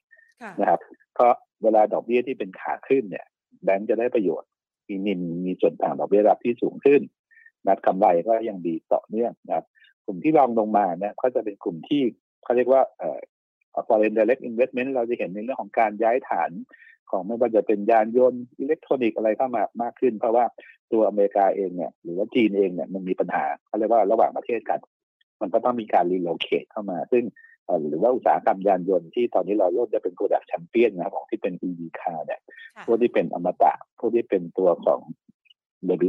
[0.60, 0.80] นะครับ
[1.14, 1.32] เพราะ
[1.62, 3.26] เวลาดอกเบี้ยที่เป็นขาขึ้นเนี่ย
[3.64, 4.48] แบงก์จะได้ประโยชน์
[4.88, 7.00] มี NIM มีส่วนต่างดอกเบี้ยรับที่สูงขึ้น
[7.66, 9.64] นะกำไรก็ยังดีต่อเนื่องนะครับ
[10.04, 12.02] กลุ่มที่รองลงมาเนี่ยก็จะเป็นกลุ่มที่
[12.44, 13.20] เขาเรียกว่าเอ่อ
[13.88, 16.50] foreign direct investment เราจะเห็นในเรื่องของการย้ายฐาน
[17.10, 20.44] ของไม่ว่าจะเป็นยานยนต์อิเล็กทรอนิกส์อะไรเข้ามามากขึ้น เพราะว่า
[20.92, 24.80] ตัวอเมริกาเองเนี่ยหรือว่าจีนเองเนี่ยมันมีปัญหาเขาเรียกว่าระหว่างประเทศกัน
[25.40, 27.24] มันก็ต้องมีการ relocate เข้ามา ซึ่ง
[27.88, 32.40] หรือว่าอุตสาหกรรมยานยนต์ที่ตอนนี้เราเริ่มจะเป็น production plant นะของที่เป็น EV car เนี่ย
[32.84, 35.00] พวกที่เป็นอมตะพวกที่เป็นตัวของ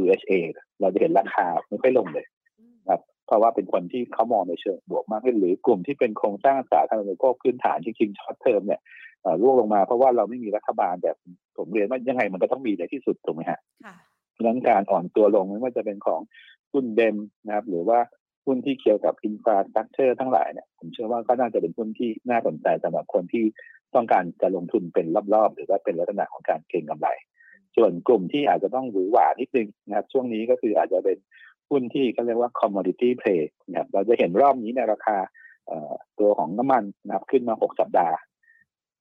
[0.00, 0.32] WHA
[0.80, 2.26] เราจะเห็นราคาไม่ค่อยลงเลย
[2.88, 8.80] ครับเพราะว่าเป็นคนที่เขามองในเชิงบวกมากขึ้นหรือกลุ่มที่เป็นโครงสร้างสาธารณูปโภคพื้นฐานจริงๆ short term เนี่ย
[9.40, 11.16] ร่วงลงมาเพราะว่าเราไม่มีรัฐบาลแบบ
[11.56, 13.60] ผมเรียนว่ายังไงมันก็ต้องมีในที่สุดถูกไหมฮะ
[14.32, 16.20] เพราะนั้นการอ่อนตัวลงไม่ว่าจะเป็นของ
[16.72, 17.98] หุ้นเดมนะครับ หรือว่า
[18.44, 23.44] หุ้นที่เกี่ยวกับอินฟราสตรักเจอร์ทั้งหลายเนี่ยผมเชื่อว่าก็น่าจะเป็นหุ้นที่น่าสนใจสำหรับคนที่
[23.94, 27.08] ต้องการจะลงทุนเป็นรอบๆ หรือว่าเป็นลักษณะของการเก็งกำไร
[27.76, 31.18] ส่วนกลุ่มที่อาจจะต้องหวือหวานิดนึงนะครับ ช่วงนี้ก็คืออาจจะเป็น
[31.70, 35.16] หุ้นที่เขาเรียกว่า commodity play นะครับเราจะเห็นรอบนี้ในราคา
[36.18, 38.16] ตัวของน้ำมันนะครับขึ้นมา 6 สัปดาห์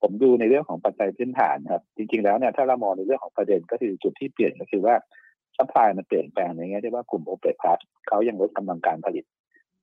[0.02, 4.96] ผมดูในเรื่องของปัจจัยพื้นฐานครับ จริงๆแล้วเนี่ยถ้าเรามองในเรื่องของประเด็นก็คือจุดที่เปลี่ยนก็คือว่า
[5.58, 9.26] supply มันเปลี่ยนแปลงในแง่ที่ว่ากลุ่มโอเปกพลัสเขายังลดกำลังการผลิต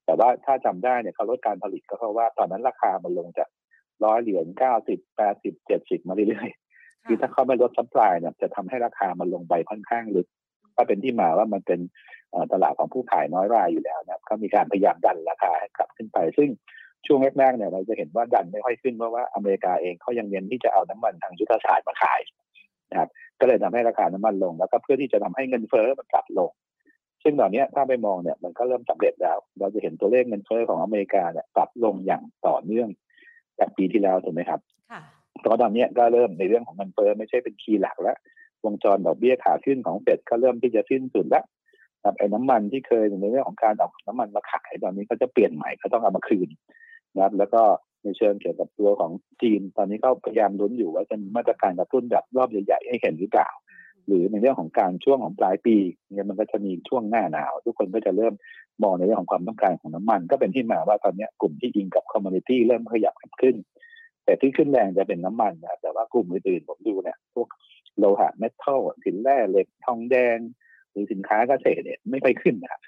[0.05, 3.49] แต่ว่าถ้าจำได้เนี่ยเขาลดการผลิตก็เพราะว่าตอนนั้นราคามันลงจาก
[4.05, 10.27] ร้อยเหรียญเก้าสิบแปดสิบเจ็ดสิบมาเรื่อยๆคือถ้าเขาไม่ลด supply เนี่ยจะทำให้ราคามันลงไปค่อนข้างลึก
[10.77, 11.81] ก็เป็นที่มาว่ามันเป็น
[12.53, 16.49] ตลาดของผู้ขายน้อยรายอยู่แล้วนะครับเขามีการพยายามดันราคาให้กลับขึ้นไป ซึ่ง
[17.07, 22.21] ช่วงแรกๆเนี่ยเราจะเห็นว่าดันไม่ค่อยขึ้นเพราะว่าอเมริกาเองเขายังเน้นที่จะเอาน้ำมันทางยุทธศาสตร์มาขาย
[22.91, 23.09] นะครับ
[23.41, 26.51] ก็เลยทำให้ราคาน้ำมันลงแล้วก็เพื่อที่จะทำให้เงินเฟ้อมันกลับลง
[27.23, 32.89] ซึ่งตอนนี้ถ้าไปมองเนี่ยมันก็เริ่มสำเร็จแล้ว เราจะเห็นตัวเลขเงินเฟ้อของอเมริกาเนี่ยปรับลงอย่างต่อเนื่อง
[33.59, 34.61] จากปีที่แล้วถูกไหมครับ
[35.41, 38.17] เพราะตอนนี้ก็เริ่มในเรื่องของเงินเฟ้อไม่ใช่เป็นคีย์หลักแล้ว
[38.65, 41.45] วงจรดอกเบี้ยขาขึ้นของเฟดก็เริ่มที่จะสิ้นสุดแล้ว
[42.05, 46.49] ครับไอ้น้ำมันที่เคยในเรื่องของการเอาน้ำมันมาขายตอนนี้ก็จะเปลี่ยนใหม่ก็ต้องเอามาคืน
[47.15, 47.63] นะครับ แล้วก็
[48.09, 53.49] ในเชิงเกี่ยวกับตัวของจีน ตอนนี้ก็พยายามลุ้นอยู่ว่าจะมีมาตรการกระตุ้นแบบรอบใหญ่ๆให้เห็นหรือเปล่า
[54.07, 55.77] หรือในเรื่องของการช่วงของปลายปี
[56.15, 58.35] เนี่ยมันก็จะมีช่วงหน้าหนาว ทุกคนก็จะเริ่ม
[58.83, 63.57] มองในเรื่องของความต้องการของน้ำมัน ก็เป็นที่มาว่าตอนนี้กลุ่มที่ยิงกับคอมมูนิตี้เริ่มขยับขึ้น
[64.25, 67.49] แต่ที่ขึ้นแรงจะเป็นน้ำมันนะแต่ว่ากลุ่มอื่นๆผมดูเนี่ยพวก
[67.99, 70.39] โลหะ metal สินแร่เหล็กทองแดง
[70.91, 72.81] หรือสินค้าเกษตรเนี่ยไม่ค่อยขึ้นนะครับ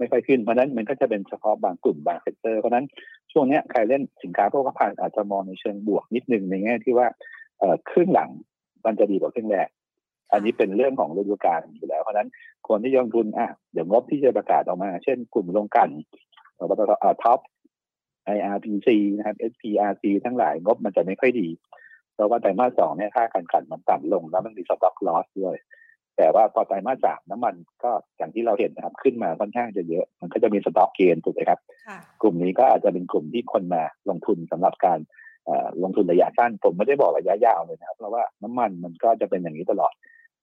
[0.00, 2.86] ไม่ค่อยขึ้นเพราะนั้นมันก็จะเป็นเฉพาะบางกลุ่มบาง sector เพราะนั้น
[3.32, 7.06] ช่วงนี้ใครเล่นสินค้าโภคภัณฑ์อาจจะมองในเชิงบวกนิดนึงในแง่ที่ว่า
[7.58, 8.30] เอ่อครึ่งหลัง
[8.84, 9.68] มันจะดีกว่าครึ่งแรก
[10.32, 12.28] อันนี้เป็นเรื่องของฤดูกาลอยู่แล้วเพราะนั้น
[12.68, 15.88] คนที่ลงทุนอะเดี๋ยวงบที่จะประกาศออกมา เช่นกลุ่มลงกัน
[16.58, 16.92] ปตท
[17.24, 17.40] ท็อป
[18.36, 21.48] IRPC นะครับ SPRC ทั้งหลายงบมันจะไม่ค่อยดี
[22.14, 25.56] เพราะว่าไตรมาสสองเนี่ยค่าการกลั่นมันต่ำลงแล้วมันมี stock loss ด้วย
[26.20, 27.54] แต่ว่าพอไตรมาสสามน้ำมัน
[27.84, 31.60] ก็อย่างที่เราเห็นนะครับขึ้นมาค่อนข้างจะเยอะ มันก็จะมีสต็อกเกนถูกไหมครับ
[32.22, 34.98] กลุ่มนี้ก็อาจจะเป็นกลุ่มที่คนมาลงทุนสำหรับการ
[35.82, 39.92] ลงทุนระยะสั้น ผมไม่ได้บอกระยะยาวเลยนะครับ เพราะว่าน้ำมันมันก็จะเป็นอย่างนี้ตลอด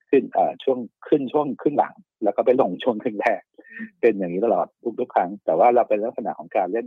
[0.10, 0.24] ขึ้น
[0.64, 3.42] ช่วงขึ้นช่วงขึ้นหลัง แล้วก็ไปลงช่วงขึ้นแรก
[4.02, 4.68] เป็นอย่างนี้ตลอด
[5.00, 6.86] ทุกๆครั้ง แต่ว่าเราเป็นลักษณะของการเล่น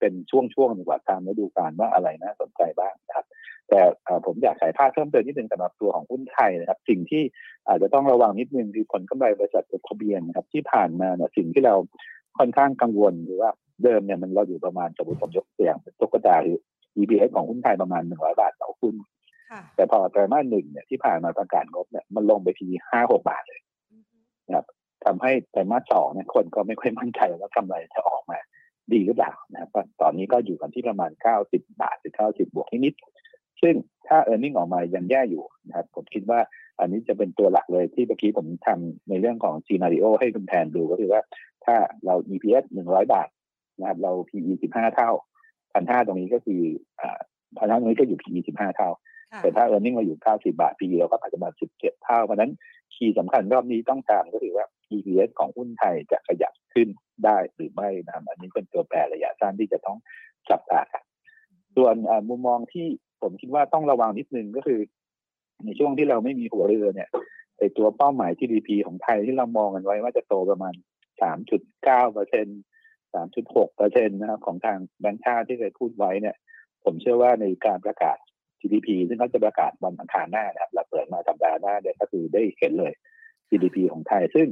[0.00, 3.26] เป็นช่วงๆดีกว่าตามฤดูกาลว่าอะไรนะสนใจบ้างนะครับ
[3.68, 3.80] แต่
[4.26, 7.22] ผมอยากขายภาพเพิ่มเติมนิดนึงสำหรับตัวของหุ้นไทยนะครับ สิ่งที่
[7.68, 11.74] อาจจะต้องระวังนิดนึงคือผลกำไรบริษัทจดทะเบียนนะครับที่ผ่านมาเนี่ยสิ่งที่เรา
[12.38, 13.50] ค่อนข้างกังวลหรือว่า
[13.84, 16.58] เดิมเนี่ยมันเราอยู่ประมาณสมมติผมยกตัวอย่างตุ๊กตาคือ
[16.96, 18.94] EPS ของหุ้นไทยประมาณหนึ่งร้อยบาทต่อหุ้น
[19.76, 23.60] แต่พอไตรมาสหนึ่งเนี่ยที่ผ่านมาประกาศงบเนี่ยมันลงไปทีห้าหกบาทเลย
[24.46, 24.66] นะครับ
[25.04, 28.38] ทำให้ไตรมาสสองเนี่ยคนก็ไม่ค่อยมั่นใจว่ากำไรจะออกมา
[28.92, 32.94] ดีหรือเปล่านะครับตอนนี้ก็อยู่กันที่ประมาณเก้าสิบบาทหรือเก้าสิบบวกนิด
[33.66, 36.40] ซึ่งถ้า e a r n i n g ออกมายังแย่อยู่นะครับผมคิดว่า
[36.80, 41.22] อันนี้จะเป็นตัวหลักเลยที่เมื่อกี้ผมทำในเรื่องของซีนารีโอให้คุณแทนดูก็คือว่า
[41.64, 41.76] ถ้า
[42.06, 43.28] เรา EPS หนึ่งร้อยบาท
[43.78, 45.10] นะครับเรา PE สิบห้าเท่า
[45.72, 46.62] พันห้าตรงนี้ก็คือ
[47.00, 47.20] อ่า
[47.58, 48.90] พันห้าตรงนี้ก็อยู่ PE สิบห้าเท่า
[49.42, 52.52] แต่ถ้าเออร์เน็งเราอยู่90บาทปีเราก็อาจจะมา17เท่า เพราะนั้น
[52.94, 56.88] คีย์สำคัญรอบนี้ต้องตามก็คือว่า EPS ของหุ้นไทยจะขยับขึ้น
[57.24, 59.98] ได้หรือไม่นะอันนี้เป็นตัวแปรระยะสั้นที่จะต้อง
[60.50, 61.04] จับตาครับ
[61.76, 61.94] ส่วน
[62.28, 62.86] มุมมองที่
[63.22, 64.80] ผมคิดว่าต้องระวังนิดนึงก็คือ
[65.64, 67.08] ในช่วงที่เราไม่มีหัวเรือเนี่ย
[67.58, 70.74] ไอตัวเป้าหมาย GDP ของไทยที่เรามองกันไว้ว่าจะโตประมาณ
[71.42, 72.60] 3.9เปอร์เซ็นต์
[73.14, 76.36] 3.6เปอร์เซ็นต์นะครับของทางแบงก์ชาติที่เคยพูดไว้เนี่ย
[76.84, 78.18] ผมเชื่อว่าในการประกาศ
[78.60, 82.92] GDP ซึ่งเขาจะประกาศวันอังคารหน้านะครับเราเปิดมาสัปดาห์หน้าเนี่ยก็คือได้เห็นเลย
[83.48, 84.46] GDP ของไทย ซึ่ง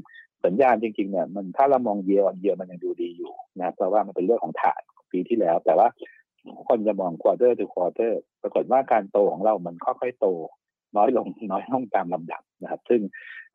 [0.45, 4.83] สัญญาณจริงๆเนี่ยมันถ้าเรามองเยียร์เยียมันยังดูดีอยู่นะเพราะว่ามันเป็นเรื่องของฐาน
[5.13, 5.89] ปีที่แล้ว แต่ว่า
[6.69, 10.27] คนจะมอง quarter to quarter ปรากฏว่าการโตของเรามันค่อยๆโต
[10.97, 13.01] น้อยลงน้อยลงตามลำดับนะครับ ซึ่ง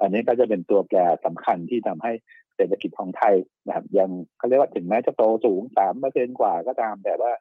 [0.01, 2.11] อันนี้ก็จะเป็นตัวแปรสำคัญที่ทำให้
[2.55, 7.31] เศรษฐกิจของไทยนะครับ ยังเขาเรียกว่าถึงแม้จะโตสูงสามเปอร์เซ็นกว่าก็ตาม แต่ว่า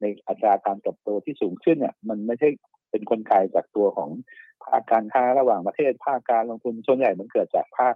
[0.00, 2.48] ในอัตราการเติบโตที่สูงขึ้นเนี่ย มันไม่ใช่
[2.90, 4.10] เป็นคนไกจากตัวของ
[4.62, 7.94] ภาคการค้าระหว่างประเทศภาคการลงทุนส่วนใหญ่มันเกิดจากภาค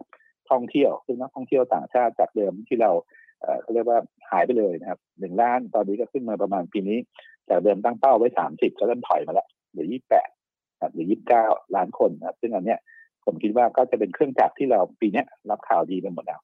[0.51, 2.91] ท่องเที่ยว ซึ่งนักท่องเที่ยวต่างชาติจากเดิมที่เรา
[3.61, 3.99] เขาเรียกว่า
[4.31, 6.99] หายไปเลยนะครับหนึ่งล้านตอนนี้ก็ขึ้นมาประมาณปีนี้
[7.49, 10.29] จากเดิมตั้งเป้าไว้สามสิบก็เริ่มถอยมาแล้วเหลือยี่แปด
[10.93, 12.81] หรือยี่สิบเก้าล้านคนนะครับซึ่งอันเนี้ย
[13.25, 16.41] ผมคิดว่าก็จะเป็นเครื่องจักรที่เราปีนี้รับข่าวดีไปหมดแล้ว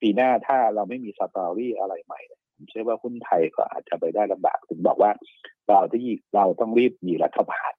[0.00, 2.20] ปีหน้าถ้าเราไม่มีสตอรี่อะไรใหม่
[2.54, 5.10] ผมเชื่อว่าหุ้นไทยก็อาจจะไปได้ลำบากถึงบอกว่า
[5.68, 7.72] เราที่เราต้องรีบมีรัฐบาล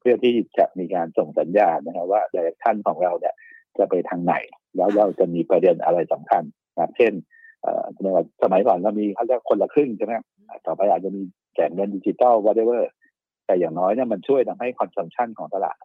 [0.00, 3.34] เพื่อที่จะมีการส่งสัญญาณนะครับว่า direction ของเราเนี่ย
[3.78, 4.34] จะไปทางไหน
[4.76, 6.42] แล้วเราจะมีประเด็นอะไรสำคัญ
[6.76, 7.12] นะเช่น
[8.42, 10.12] สมัยก่อนเรามีเขาเรียกคนละครึ่งใช่ไหม
[10.66, 11.22] ต่อไปอาจจะมี
[11.54, 12.82] แจกเงินดิจิตอล whatever
[13.46, 15.78] แต่อย่างน้อยเนี่ยมันช่วยทำให้ consumption ของตลาด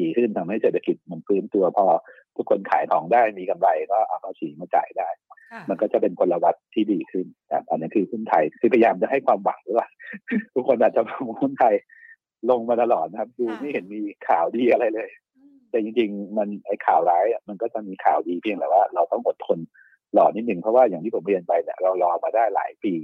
[0.00, 1.86] ดีขึ้นทำให้เศรษฐกิจมันฟื้นตัวพอ
[2.36, 5.08] ทุกคนขายของได้มีกำไรก็เอาภาษีมาจ่ายได้
[5.68, 9.88] มันก็จะเป็นคนละวัดที่ดีขึ้นแต่อันนี้คือหุ้นไทยคือพยายามจะให้ความหวังว่า
[10.54, 11.74] ทุกคนอาจจะมองหุ้นไทย
[12.50, 15.08] ลงมาตลอดนะครับ ดูไม่เห็นมีข่าวดีอะไรเลย
[15.70, 19.58] แต่จริง ๆ มันไอ้ข่าวร้ายมันก็จะมีข่าวดีเพียงแต่ว่า เราต้องอดทน
[20.18, 22.94] รอนิดหนึ่งเพราะว่าอย่างที่ผมเรียนไปเนี่ยเรารอมาได้หลายปี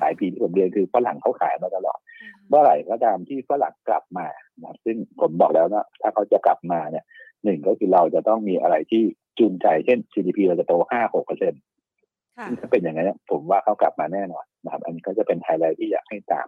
[0.00, 1.98] หลายปีที่ผมเรียนคือฝรั่งเขาขายมาตลอด
[2.48, 4.26] เมื่อไหร่ก็ตามที่ฝรั่งกลับมา
[4.62, 7.04] นะซึ่งผมบอกแล้วนะถ้าเขาจะกลับมาเนี่ย
[7.44, 9.02] หนึ่งก็คือเราจะต้องมีอะไรที่
[9.38, 11.62] จูงใจเช่น GDP เราจะโตห้าหกเปอร์เซ็นต์
[12.60, 16.46] ถ้าเป็นอย่างนั้นผมว่าเขากลับมาแน่นอนนะครับอันนี้ก็จะเป็นไฮไลท์ที่อยากให้ตาม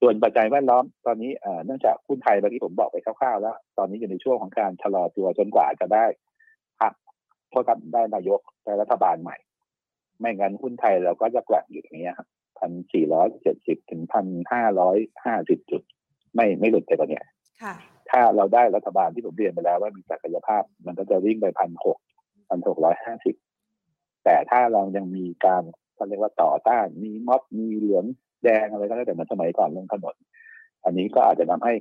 [0.00, 1.30] ส่วนปัจจัยแวดล้อมตอนนี้
[1.64, 6.04] เนื่องจากหุ้นไทยเมื่อกี้ผมบอกไปคร่าวๆแล้ว ตอนนี้อยู่ในช่วงของการชะลอตัวจนกว่าจะได้
[6.80, 6.92] พัก
[7.54, 9.36] พกับได้นายกได้รัฐบาลใหม่
[10.18, 15.82] ไม่งั้นหุ้นไทยเราก็จะแกว่งอยู่อย่างนี้ครับพันสี่ร้อยเจ็ดสิบถึงพันห้าร้อยห้าสิบจุด
[16.34, 17.24] ไม่ไม่หลุดไปตอนเนี้ย
[18.10, 21.98] ถ้าเราได้รัฐบาลที่ผมเรียนไปแล้วว่ามีศักยภาพ มันก็จะวิ่งไปพันหก
[22.48, 23.34] พันหกร้อยห้าสิบ
[24.24, 25.62] แต่ถ้าเรายังมีการ
[25.94, 28.04] เขาเรียกว่าต่อต้านมีม็อบมีเหลือง
[28.44, 30.16] แดงอะไรก็แล้วแต่เหมือนสมัยก่อนลงถนน
[30.84, 31.74] อันนี้ก็อาจจะทำให้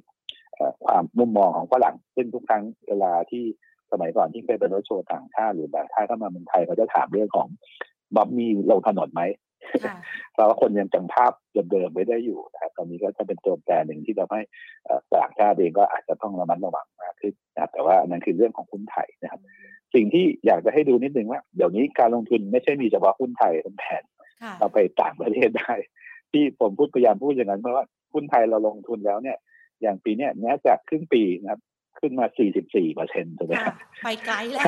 [0.86, 3.46] ความมุมมองของฝรั่งซึ่งทุกครั้งเวลาที่
[3.94, 7.48] สมัยก่อนที่เคยเป็นรถโชว์ต่างชาติหรือแบบถ้าเข้ามาเมืองไทยเขาจะถามเรื่องของ
[8.16, 9.22] บ๊อบมีลงถนนไหม
[10.34, 11.32] เพราะว่าคนยังจำภาพ
[11.72, 14.42] เดิมๆไว้ได้อยู่นะครับตอนนี้ก็จะเป็นตัวแปรหนึ่งที่ทำให้
[15.16, 19.42] ต่างชาติเองก็อาจจะต้องระมัดระวังมากขึ้นนะแต่ว่านั่นคือเรื่องของหุ้นไทยนะครับ
[19.96, 24.04] สิ่งที่อยากจะให้ดูนิดนึงว่า เดี๋ยวนี้การลงทุนไม่ใช่มีเฉพาะหุ้นไทยเป็นแผน
[24.60, 25.74] เราไปต่างประเทศได้
[26.32, 29.38] ที่ผมพูดพยายามพูดอย่างนั้นเพราะว่าหุ้นไทยเราลงทุนแล้วเนี่ย
[29.82, 31.62] อย่างปีนี้แม้จากครึ่งปีนะครับ
[32.04, 34.66] ขึ้นมา 44เปอร์เซ็นต์ถูกไหมครับไปไกลแล้ว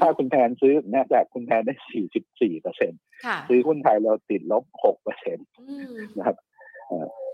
[0.00, 1.74] ถ้าคุณแทนซื้อเนี่ยจากคุณแทนได้
[2.18, 3.00] 44เปอร์เซ็นต์
[3.48, 5.46] ซื้อหุ้นไทยเราติดลบ6เปอร์เซ็นต์
[6.18, 6.36] นะครับ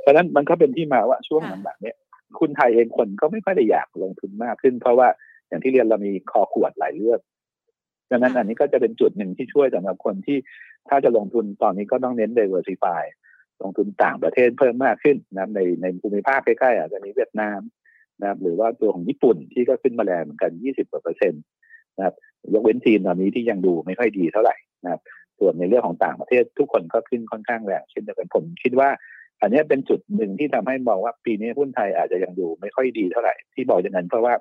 [0.00, 1.96] เพราะนั้นมันก็เป็นที่มาว่าช่วงหลังๆเนี้ย
[2.40, 5.08] คุณไทยเองคนก็ไม่ค่อยได้อยากลงทุนมากขึ้น เพราะว่า
[5.48, 7.20] อย่างที่เรียนเรามีคอขวดหลายเรื่อง
[8.10, 10.38] ดังนั้นอันนี้ก็จะเป็นจุดหนึ่งที่ช่วยสำหรับคนที่
[10.88, 13.02] ถ้าจะลงทุนตอนนี้ก็ต้องเน้น diversify
[13.62, 17.60] ลงทุนต่างประเทศเพิ่มมากขึ้นนะในในภูมิภาคใกล้ๆอาจจะมีเวียดนาม
[18.20, 21.42] นะครับหรือว่าตัวของญี่ปุ่นที่ก็ขึ้นมาแรงเหมือนกัน 20กว่าเปอร์เซ็นต์
[21.96, 22.14] นะครับ
[22.54, 25.00] ยกเว้นจีนตอนนี้ที่ยังดูไม่ค่อยดีเท่าไหร่นะครับ
[25.38, 28.88] ส่วนในเรื่องของต่างประเทศทุกคนก็ขึ้นค่อนข้างแรงเช่นเดียวกันผมคิดว่า
[29.40, 34.34] อันนี้เป็นจุดหนึ่งที่ทำให้มองว่าปีนี้หุ้นไทยอาจจะยังดูไม่ค่อยดีเท่าไหร่ที่บอกอย่างนั้นเพราะว่า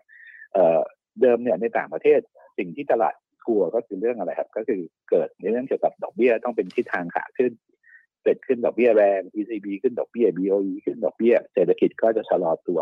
[1.22, 2.20] เดิมเนี่ยในต่างประเทศ
[2.58, 3.16] สิ่งที่ตลาด
[3.48, 7.52] กลัวก็คือเรื่องอะไรครับ ก็คือเกิดในเรื่องเกี่ยวกับดอกเบี้ยต้องเป็นทิศทางขาขึ้น
[8.24, 12.80] เกิดขึ้นดอกเบี้ยแรง ECB ขึ้นดอกเบี้ย BOE ขึ้นดอกเบี้ยเศรษฐกิจก็จะชะลอตัว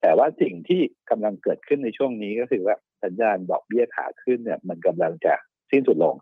[0.00, 5.34] แต่ว่าสิ่งที่กำลังเกิดขึ้นในช่วงนี้ก็คือว่าสัญญาณดอกเบี้ยขาขึ้นเนี่ยมันกำลังจะ
[5.70, 6.14] สิ้นสุดลง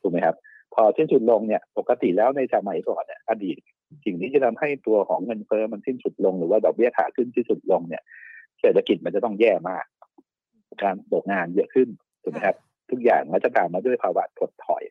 [0.00, 0.36] ถูกไหมครับ
[0.74, 3.56] พอสิ้นสุดลงเนี่ยปกติแล้วในสมัยก่อนเนี่ยอดีต
[4.04, 8.02] สิ่งที่จะทำให้ตัวของเงินเฟ้อมันสิ้นสุดลงหรือว่าดอกเบี้ยขาขึ้นสิ้นสุดลงเนี่ย
[8.60, 9.84] เศรษฐกิจมันจะต้องแย่มาก
[10.82, 11.88] การตกงานเยอะขึ้น
[12.22, 12.56] ถูกไหมครับ
[12.90, 14.82] ทุกอย่างมันจะตามมาด้วยภาวะถดถอย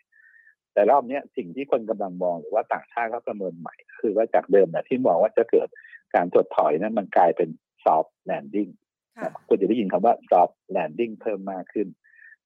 [0.73, 5.67] แต่รอบนี้สิ่งที่คนกำลังมองหรือว่าต่างชาติเขาประเมินใหม่ คือว่าจากเดิมเนี่ยที่มองว่าจะเกิด
[6.15, 7.49] การถดถอยนั้นมันกลายเป็น
[7.83, 8.71] soft landing
[9.47, 11.87] คุณจะได้ยินคำว่า soft landing เพิ่มมากขึ้น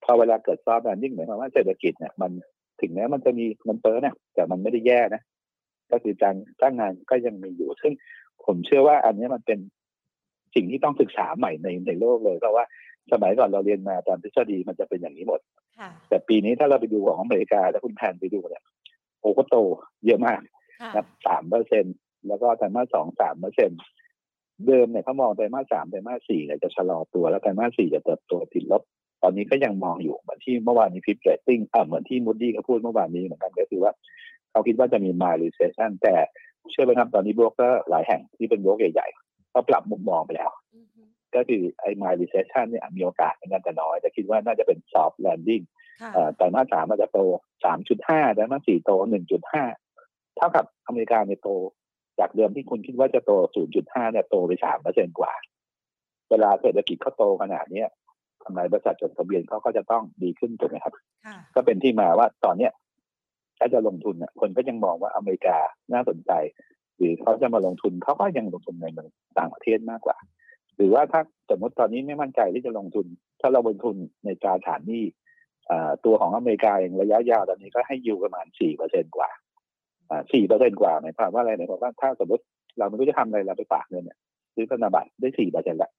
[0.03, 2.31] พอเวลาเกิด soft landing หมายความว่าเศรษฐกิจเนี่ยมัน
[2.81, 5.21] ถึงแม้มันจะมีเงินเฟ้อเนี่ยแต่มันไม่ได้แย่นะ
[5.91, 7.93] ก็คือการจ้างงานก็ยังมีอยู่ ซึ่ง
[8.45, 9.59] ผมเชื่อว่าอันนี้มันเป็น
[10.55, 12.65] สิ่งที่ต้องศึกษาใหม่ในในโลกเลยเพราะว่า
[13.11, 15.41] สมัยก่อนเราเรียนมาตามทฤษฎีมันจะเป็นอย่างนี้หมด
[16.09, 18.63] แต่ปีนี้ถ้าเราไปดูของอเมริกาแล้วคุณแพนไปดูเนี่ย
[19.19, 19.57] โอ้ก็โต
[20.05, 20.39] เยอะมาก
[20.95, 21.85] นะสามเปอร์เซ็น
[22.27, 23.71] แล้วก็ไตรมาสสองสามเปอร์เซ็น
[24.67, 28.83] เดิมเนี่ยเขามองไตรมาสสามไตรมาสสี่เนี่ยจะชะลอตัวแล้วไตรมาสสี่จะเติบโตติดลบ
[29.21, 33.91] ตอนนี้ก็ยังมองอยู่เหมือนที่เมื่อวานนี้ Fitch Rating อ่าเหมือนที่มูดดี้เขาพูดเมื่อวานนี้เหมือนกันก็คือว่า
[34.51, 36.15] เขาคิดว่าจะมี mild recession แต่
[36.71, 40.51] เชื่อไหมครับตอนนี้โบรกเกอร์หลายแห่งที่เป็นโบรกใหญ่ๆเขาปรับมุมมองไปแล้ว
[41.35, 45.63] ก็คือไอ้ mild recession เนี่ยมีโอกาสเหมือนกันแต่น้อย แต่คิดว่าน่าจะเป็น soft landing
[46.37, 47.19] แต่มาสามมันจะโต
[47.77, 48.91] 3.5แต่มาสี่โต
[49.63, 51.49] 1.5เท่ากับอเมริกาเนี่ยโต
[52.19, 53.31] จากเดิมที่คุณคิดว่าจะโต
[53.73, 55.33] 0.5 เนี่ยโตไป 3เปอร์เซ็นกว่า
[56.29, 57.83] เวลาเศรษฐกิจเขาโตขนาดนี้
[58.43, 60.93] ทำไมบริษัทจดทะเบียนเขาก็จะต้องดีขึ้นถูกไหมครับ
[61.55, 62.71] ก็เป็นที่มาว่าตอนเนี้ย
[63.59, 65.57] ถ้าจะลงทุนเนี่ยคนก็ยังมองว่าอเมริกา
[65.93, 66.31] น่าสนใจ
[66.97, 70.17] หรือเขาจะมาลงทุนเขาก็ยังลงทุนในเมืองต่างประเทศมากกว่า
[70.75, 73.05] หรือว่าถ้าสมมติตอนนี้ไม่มั่นใจที่จะลงทุน
[73.41, 75.03] ถ้าเราลงทุนในตราสารหนี้
[76.05, 79.29] ตัวของอเมริกาเองระยะยาวตอนนี้ก็ให้ยูประมาณสี่เปอร์เซ็นกว่า
[80.33, 82.43] สี่เปอร์เซ็นกว่าหมายความว่าอะไรหมายความว่าถ้าสมมติ
[82.77, 84.17] เราไม่รู้จะทำอะไรเราไปฝากเงินเนี่ย
[84.55, 85.91] ซื้อธนบัตรได้สี่เปอร์เซ็นต์ละ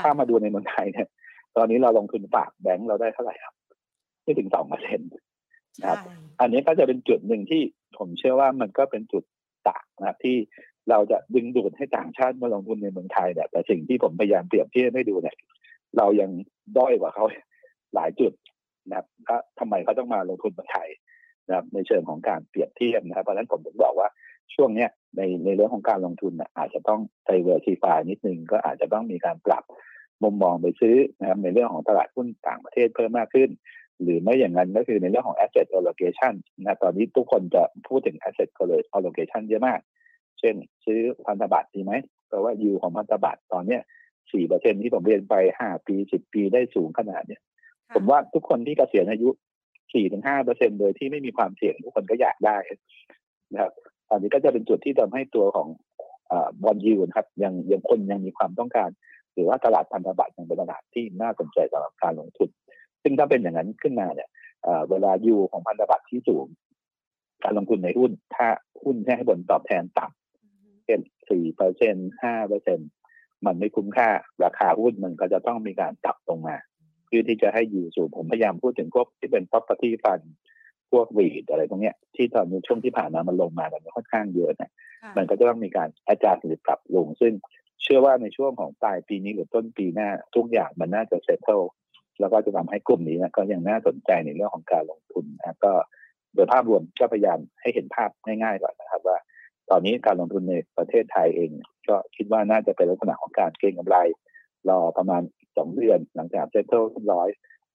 [0.00, 1.08] ถ้ามาดูในเมืองไทยเนี่ย
[1.56, 3.54] ตอนนี้เราลงทุนฝากแบงก์เราได้เท่าไหร่ครับ
[4.22, 5.10] ไม่ถึงสองเปอร์เซ็นต์
[5.80, 5.98] นะครับ
[6.40, 7.62] อันนี้ก็จะเป็นจุดหนึ่งที่
[7.98, 9.24] ผมเชื่อว่ามันก็เป็นจุด
[9.68, 10.36] ต่างนะครับที่
[10.90, 15.36] เราจะดึงดูดให้ต่างชาติมาลงทุนในเมืองไทยเนี่ยแต่สิ่งที่ผมพยายามเปรียบเทียบให้ดูเนี่ย
[15.96, 16.30] เรายัง
[16.76, 17.24] ด้อยกว่าเขา
[17.94, 18.32] หลายจุด
[18.88, 20.88] นะครับก็ทำไมเขาต้องมาลงทุนเมืองไทย
[21.50, 24.08] นะครับในเชิงของการเปรียบเทียบนะครับเพราะฉะนั้นผมถึงบอกว่า
[24.54, 29.64] ช่วงเนี้ยในในเรื่องของการลงทุนอาจจะต้อง diversify นิดนึงก็อาจจะต้องมีการปรับ
[30.22, 33.50] มุมมองไปซื้อนะครับในเรื่องของตลาดหุ้นต่างประเทศเพิ่มมากขึ้น
[34.02, 38.48] หรือไม่อย่างนั้นก็คือในเรื่องของ asset allocation นะตอนนี้ทุกคนจะพูดถึง asset
[38.96, 39.80] allocation เยอะมาก
[40.40, 41.92] เช่น ซื้อพันธบัตรดีไหม
[42.28, 43.82] เพราะว่ายูของพันธบัตรตอนเนี้ย
[44.32, 47.42] สี่เปอร์เซ็นที่ผมเรียนไปห้าปีสิบปีได้สูงขนาดเนี้ย
[47.94, 49.28] ผมว่าทุกคนที่เกษียณอายุ
[49.92, 52.56] สี่ถึงห้าเปอร์เซ็นโดยที่ไม่มีความเสี่ยงทุกคนก็อยากได้
[53.52, 53.72] นะครับ
[54.10, 55.68] อันนี้ก็จะเป็นจุดที่ทำให้ตัวของ
[56.62, 58.90] บอลยูนะครับยังยังคนยังมีความต้องการ
[59.34, 62.48] หรือว่าตลาดพันธบัตรยังเป็นตลาดที่น่าสนใจสำหรับการลงทุน
[63.02, 64.28] ซึ่งถ้าเป็นอย่างนั้นขึ้นมาเนี่ย
[64.90, 66.46] เวลายูของพันธบัตรที่สูง
[67.44, 68.48] การลงทุนในหุ้น ถ้า
[68.82, 71.00] หุ้นให้ผลตอบแทนต่ำเช่น
[71.30, 72.78] สี่เปอร์เซ็นห้าเปอร์เซ็น
[73.46, 74.08] มันไม่คุ้มค่า
[74.44, 76.56] ราคาหุ้นมันก็จะต้องมีการกลับลงมา
[77.10, 80.24] พื่อที่จะให้อยู่สูงผมพยายามพูดถึงพวกที่เป็น property fund
[80.92, 84.70] พวกวีดอะไรตรงเนี้ยที่ตอนในช่วงที่ผ่านมามันลงมากันค่อนข้างเยอะนะ
[85.16, 87.32] มันก็จะต้องมีการอาจารย์หรือปรับลง ซึ่ง
[87.82, 91.60] เชื่อว่าในช่วงของปลายปีนี้หรือต้นปีหน้าทุกอย่างมันน่าจะ settle
[92.20, 95.72] แล้วก็จะทำให้กลุ่มนี้นะก็ยังน่าสนใจในเรื่องของการลงทุนนะก็
[96.34, 99.18] โดยภาพรวมก็พยายามให้เห็นภาพง่ายๆก่อนนะครับว่า
[99.70, 101.50] ตอนนี้การลงทุนในประเทศไทยเอง
[101.88, 103.98] ก็คิดว่าน่าจะเป็นลักษณะของการเก็งกำไร
[104.68, 105.22] รอประมาณ
[105.56, 107.28] สองเดือนหลังจาก settle เรียบร้อย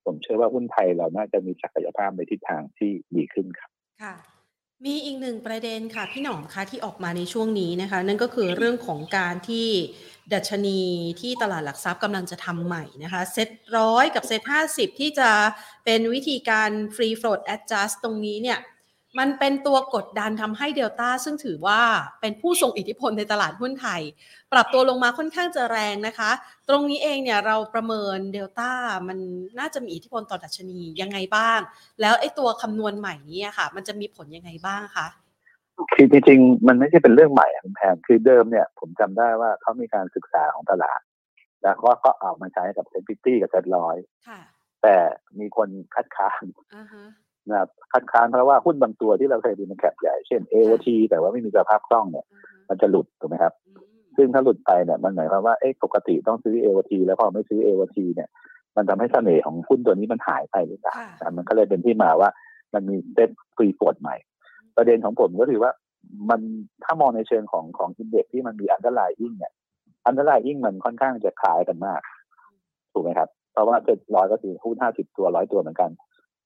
[0.05, 3.69] ผมเชื่อว่าหุ้นไทยเราน่าจะมีศักยภาพในทิศทางที่ดีขึ้นครับ
[4.03, 4.15] ค่ะ
[4.85, 9.67] มีอีกหนึ่งประเด็นค่ะพี่หนอมคะที่ออกมาในช่วงนี้นะคะ นั่นก็คือเรื่องของการที่
[10.33, 10.81] ดัชนี
[11.21, 15.29] ที่ตลาดหลักทรัพย์กำลังจะทำใหม่นะคะเซ็ตร้อยกับเซ็ตห้าสิบที่จะ
[15.85, 18.59] เป็นวิธีการ free float adjust ตรงนี้เนี่ย
[19.19, 21.81] มันเป็นตัวกดดันทำให้เดลต้าซึ่งถือว่า
[22.21, 24.01] เป็นผู้ทรงอิทธิพลในตลาดหุ้นไทย
[24.53, 26.31] ปรับตัวลงมาค่อนข้างจะแรงนะคะ
[26.69, 28.71] ตรงนี้เองเนี่ยเราประเมินเดลต้า
[29.07, 29.17] มัน
[29.59, 31.59] น่าจะมีอิทธิพลต่อดัชนียังไงบ้าง
[32.01, 35.07] แล้วไอ้ตัวคำนวณใหม่นี้ค่ะ มันจะมีผลยังไงบ้างคะ
[35.93, 40.99] คือจริงๆ มันไม่ใช่เป็นเรื่องใหม่คุณแพนคือเดิมเนี่ย ผมจำได้ว่าเขามีการศึกษาของตลาด
[41.63, 43.95] แล้วก็ก็เอามาใช้กับ SET fifty กับเซ็ตร้อย
[44.83, 44.95] แต่
[45.39, 46.43] มีคนคัดค้าน
[47.49, 52.25] นะครับคัดค้านเพราะว่าหุ้นบางตัวที่เราเคยดูใน cap ใหญ่ เช่น AOT แต่ว่าไม่มีสภาพคล่องเนี่ย
[52.69, 53.53] มันจะหลุดถูกไหมครับ
[54.17, 58.29] ซึ่งถ้าหลุดไปเนี่ยมันหมายความว่าเอ๊ะปกติต้องซื้อ AOT แล้วพอไม่ซื้อ AOT เนี่ย
[58.77, 60.93] มันทำให้เสน่ห์ของหุ้นตัวนี้มันหายไปหรือเปล่า
[61.37, 62.29] มันก็เลยเป็นที่มาว่า
[62.73, 64.15] มันมี SET free float ใหม่
[64.77, 65.71] ประเด็นของผมก็คือว่า
[66.29, 66.41] มัน
[66.83, 69.53] ถ้ามองในเชิงของของ index ที่มันมี underlying เนี่ย
[70.05, 72.01] underlying มันค่อนข้างจะคล้ายกันมาก
[72.93, 75.91] ถูกไหมครับ เพราะว่าเจ็ดร้อยก็คือหุ้นห้าสิบตัวร้อยตัวเหมือนกัน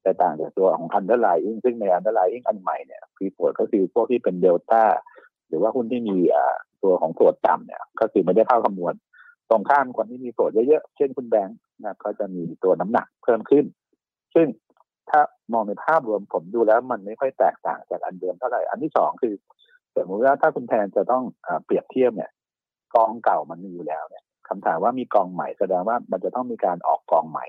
[0.02, 4.84] แต่ต่างจากตัวของ underlying ซึ่งใน underlying อันใหม่เนี่ย free float ก็คือพวกที่เป็นเดลต้า
[5.48, 6.18] หรือว่าหุ้นที่มี
[6.84, 8.94] ตัวของ float ต่ำเนี่ยก็คือไม่ได้เข้าคำนวณ
[9.50, 13.66] ตรงข้ามคนที่มี float เยอะๆเช่นกลุ่มแบงค์นะก็จะมีตัวน้ำหนักเพิ่มขึ้น
[14.36, 14.48] ซึ่ง
[15.10, 15.22] ถ้า
[15.54, 19.34] มองในภาพรวมผมดูแล้วมันไม่ค่อยแตกต่างจากอันเดิมเท่าไหร่อันที่สองคือ
[19.96, 21.24] สมมติว่าถ้าคุณแทนจะต้อง
[21.66, 22.32] เปรียบเทียบเนี่ย
[22.96, 27.46] กองเก่ามันมีอยู่แล้วเนี่ยคำถามว่ามีกองใหม่แสดงว่ามันจะต้องมีการออกกองใหม่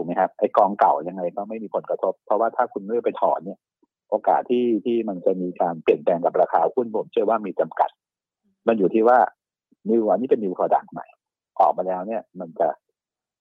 [0.00, 3.58] ถูกไหมครับไอ้กองเก่ายังไงก็ไม่มีผลกระทบ เพราะว่าถ้าคุณไม่ไปถอนเนี่ย
[4.10, 7.90] โอกาสที่ที่มันจะมีการเปลี่ยนแปลงกับราคาหุ้นผมเชื่อว่ามีจำกัด
[8.66, 9.18] มันอยู่ที่ว่า
[9.88, 11.06] new อันนี้เป็น new product ใหม่
[11.60, 12.68] ออกมาแล้วเนี่ย มันจะ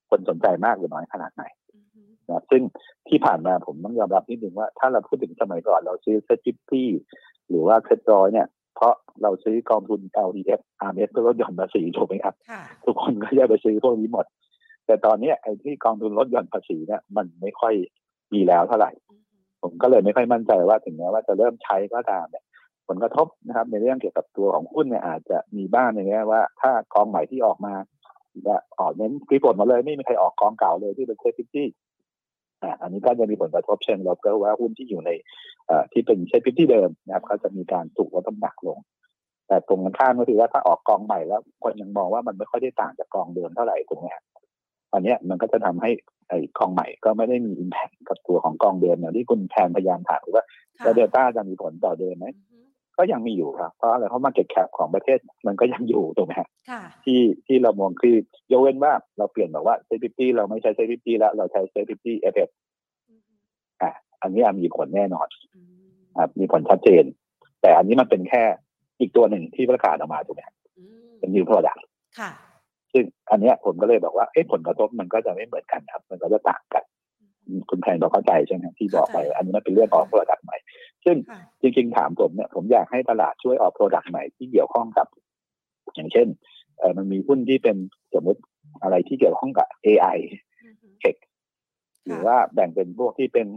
[0.10, 1.44] คนสนใจมากหรือน้อยขนาดไหน
[2.30, 2.62] นะซึ่ง
[3.08, 6.90] ที่ผ่านมาผมต้องยอมรับนิดนึงว่าถ้าเราพูดถึงสมัยก่อนเราซื้อ SET fifty
[7.50, 12.36] หรือว่าเซ็ต ร้อยเนี่ย เพราะเราซื้อกองทุน LTF RMF เพื่อลดหย่อนภาษีถูกไหมครับ
[12.86, 14.26] ทุกคนก็จะไปซื้อพวกนี้หมด
[14.90, 17.74] แต่ตอนนี้ไอ้ที่กองทุนลดหย่อนภาษีเนี่ยมันไม่ค่อย
[18.34, 18.92] มีแล้วเท่าไหร่
[19.62, 22.44] ผมก็เลยไม่ค่อยมั่นใจว่าถึงแม้ว่าจะเริ่มใช้ก็ตามเนี่ย
[22.88, 27.74] ผลกระทบนะครับ ในเรื่องเกี่ยวกับตัวของหุ้นเนี่ยอาจจะมีบ้างในแง่ว่า ถ้ากองใหม่ที่ออกมา
[28.48, 31.68] จะออกเน้นกีผลมาเลยไม่มีใครออกกองเก่าเลยที่เป็น SET fifty
[32.64, 35.12] อ่าอันนี้ก็จะมีผลกระทบเช่นเราก็ว่าหุ้นที่อยู่ใน
[35.70, 38.78] อ่ที่เป็น SET fifty เดิมนะครับ ก็จะมีการถูกลดน้ำหนักลง
[39.50, 44.14] แต่ตรงกันข้ามก็คือว่าถ้าออกกองใหม่แล้ว คนยังมองว่ามันไม่ค่อยได้ต่างจากกองเดิมเท่าไหร่ตรงนี้
[44.94, 45.92] อันนี้มันก็จะทำให้
[46.30, 50.46] ไอ้กองใหม่ก็ไม่ได้มี impact กับตัวของกองเดิมอย่างที่คุณแพนพยายามถามว่า
[50.84, 52.28] แล้วเดลต้าจะมีผลต่อเดิมไหม
[52.98, 56.42] ก็ยังมีอยู่ครับเพราะอะไรเพราะ market cap ของประเทศมันก็ยังอยู่ตรงนี้
[57.04, 58.16] ที่ที่เรามองคือ
[58.52, 62.50] ยกเว้นว่าเราเปลี่ยนแบบว่า SET50 เราไม่ใช้ SET50 แล้วเราใช้ SET50 FF
[63.82, 65.28] อะอันนี้มีผลแน่นอน
[66.20, 67.04] ครับมีผลชัดเจน
[67.62, 68.44] แต่อันนี้มันเป็นแค่
[69.00, 70.42] อีกตัวหนึ่งที่ประกาศออกมาถูกไหม
[71.20, 71.84] เป็น new product
[72.94, 76.84] ซึ่งอันนี้ผมก็เลยบอกว่าเอ๊ะผลกระทบมันก็จะไม่เหมือนกันครับ มันก็จะต่างกัน
[77.70, 80.58] คุณแพนเราเข้าใจใช่ไหมที่บอกไป อันนี้มันเป็นเรื่องของ product ใหม่
[81.06, 81.16] ซึ่ง
[81.62, 85.08] จริง ๆ ถามผมเนี่ยผมอยากให้ตลาดช่วยออก product ใหม่ที่เกี่ยวข้องกับ
[85.96, 86.28] อย่างเช่น
[86.80, 87.78] เออมันมีหุ้นที่เป็น
[88.14, 88.42] สมมติ
[88.84, 90.18] อะไรที่เกี่ยวข้องกับ AI
[91.00, 91.16] เทค
[92.06, 93.48] หรือว่าแบ่งเป็นพวกที่เป็น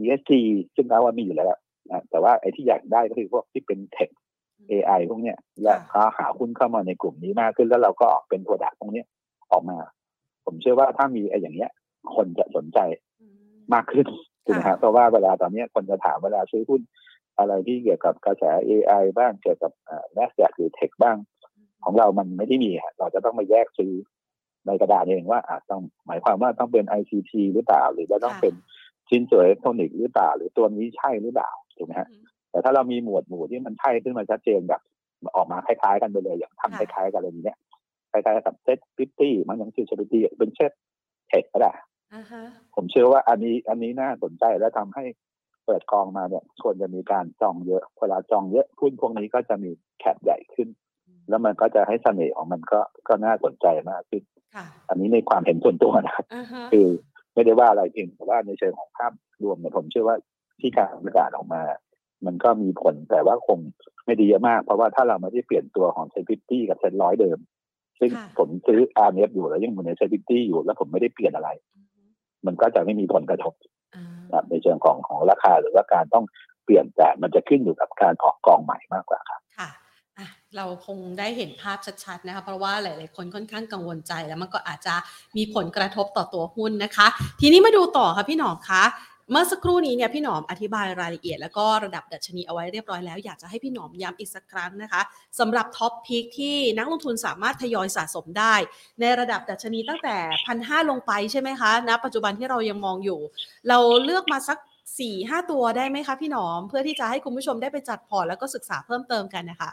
[0.00, 0.32] ESG
[0.74, 1.48] ซึ่งเราว่ามีอยู่แล้ว
[1.90, 4.10] นะแต่ว่าไอ้ที่อยากได้ก็คือพวกที่เป็น tech
[4.70, 9.04] AI พวกเนี้ยและเขาหาหุ้นเข้ามาในกลุ่มนี้มากขึ้นแล้วเราก็ออกเป็น product พวกนี้
[9.52, 9.78] ออกมา
[10.44, 11.70] ผมเชื่อว่าถ้ามีไอ้อย่างเงี้ย
[12.14, 12.78] คนจะสนใจ
[13.74, 14.06] มากขึ้น
[14.44, 16.80] ถูกไหมครับเพราะว่าเวลาตอนนี้คนจะถามเวลาซื้อหุ้น
[17.38, 19.72] อะไรที่เกี่ยวกับกระแส AI บ้างเกี่ยวกับ
[20.12, 21.16] แมสแซหรือเทคบ้าง
[21.84, 23.92] ของเรามันไม่ได้มีเราจะต้องมาแยกซื้อ
[24.66, 28.54] ในกระดาษเองว่าอาจต้องหมายความว่าต้องเป็น ICT หรือเปล่า หรือว่าต้องเป็น
[29.08, 32.08] ชิ้นส่วนอิเล็กทรอนิกส์หรือเปล่า หรือตัวนี้ใช่หรือเปล่าถูกไหมฮะ
[32.50, 34.80] แต่ถ้าเรามีหมวดหมู่ที่มันใช่ขึ้นมาชัดเจนแบบ
[35.36, 37.58] ออกมาคล้ายๆกันไปเลยอย่างทำคล้ายๆกันอะไรนี้เนี่ย
[38.12, 40.72] คล้ายๆกับ SET50 มันยังชื่อ SET50 เป็น SET
[41.28, 41.72] tech ก็ได้
[42.74, 45.04] ผมเชื่อว่าอันนี้อันนี้น่าสนใจและทำให้
[45.66, 50.68] เปิดกองมาเนี่ยควรจะมีการจองเยอะเวลาจองเยอะหุ้นพวกนี้ก็จะมี cap ใหญ่ขึ้น
[51.28, 54.22] แล้วมันก็จะให้เสน่ห์ของมันก็ก็น่าสนใจมากขึ้น
[54.88, 56.26] อันนี้ในความเห็นส่วนตัวนะครับ
[56.72, 56.86] คือ
[57.34, 60.16] ไม่ได้ว่าอะไรเพียงแต่ว่าในเชิงของภาพรวมเนี่ยผมเชื่อว่า
[60.60, 61.60] ที่การประกาศออกมา
[62.26, 63.58] มันก็มีผลแต่ว่าคง
[64.06, 67.38] ไม่ได้เยอะมาก เพราะว่าถ้าเราไม่ได้เปลี่ยนตัวของ SET50 กับเซนร้อยเดิม
[68.00, 71.50] ซึ่งผมซื้อ RMF อยู่แล้วยังอยู่ใน SET50 อยู่ แล้วผมไม่ได้เปลี่ยนอะไร
[72.46, 73.52] มันก็จะไม่มีผลกระทบ
[74.50, 76.24] ในเชิงของของราคาหรือว่าการต้อง
[76.64, 79.40] เปลี่ยนแต่มันจะขึ้นอยู่กับการออกกองใหม่มากกว่าครับ
[80.56, 84.94] เราคงได้เห็นภาพชัดๆนะคะเพราะว่าหลาย ๆ คนค่อนข้างกังวลใจแล้วมันก็อาจจะ
[85.36, 87.06] มีผลกระทบต่อตัวหุ้นนะคะ
[87.40, 88.82] ทีนี้มาดูต่อค่ะพี่หนอมคะ
[89.32, 95.00] เมื่อสักครู่นี้เนี่ยพี่หนอมอธิบายรายละเอียด แล้วก็ระดับดัชนีเอาไว้เรียบร้อยแล้ว อยากจะให้พี่หนอมย้ำอีกสักครั้งนะคะ
[95.38, 98.54] สำหรับท็อปพีคที่นักลงทุนสามารถทยอยสะสมได้
[99.00, 100.16] ในระดับดัชนีตั้งแต่
[100.46, 103.20] พันห้าลงไปใช่ไหมคะณนะปัจจุบันที่เรายังมองอยู่
[103.68, 104.58] เราเลือกมาสัก
[104.98, 109.70] สี่ห้าตัวได้ไหมคะพี่หนอมเพื่อที่จะให้คุณผู้ชมได้ไปจัดพอร์ตแล้วก็ศึกษาเพิ่มเติมกันนะคะ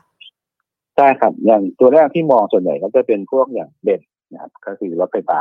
[0.95, 5.39] ใช่ครับอย่างตัวแรกที่มองส่วนใหญ่ก็จะเป็นพวกอย่างเบนนะครับก็คือรถไฟฟ้า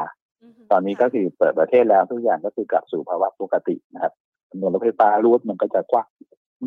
[0.71, 4.13] ตอนนี้ก็คือเปิดประเทศแล้วทุกอย่างก็คือกลับสู่ภาวะปกตินะครับ
[4.51, 6.09] จำนวนรถไฟฟ้า route มันก็จะกว้าง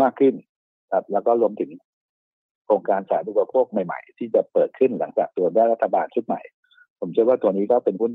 [0.01, 0.33] มากขึ้น
[0.93, 1.71] ครับ แล้วก็รวมถึง
[2.65, 6.41] โครงการสาธารณูปโภคใหม่ๆ ที่จะเปิดขึ้นหลังจากตัวได้รัฐบาลชุดใหม่
[6.99, 8.11] ผมเชื่อว่าตัวนี้ก็เป็นหุ้น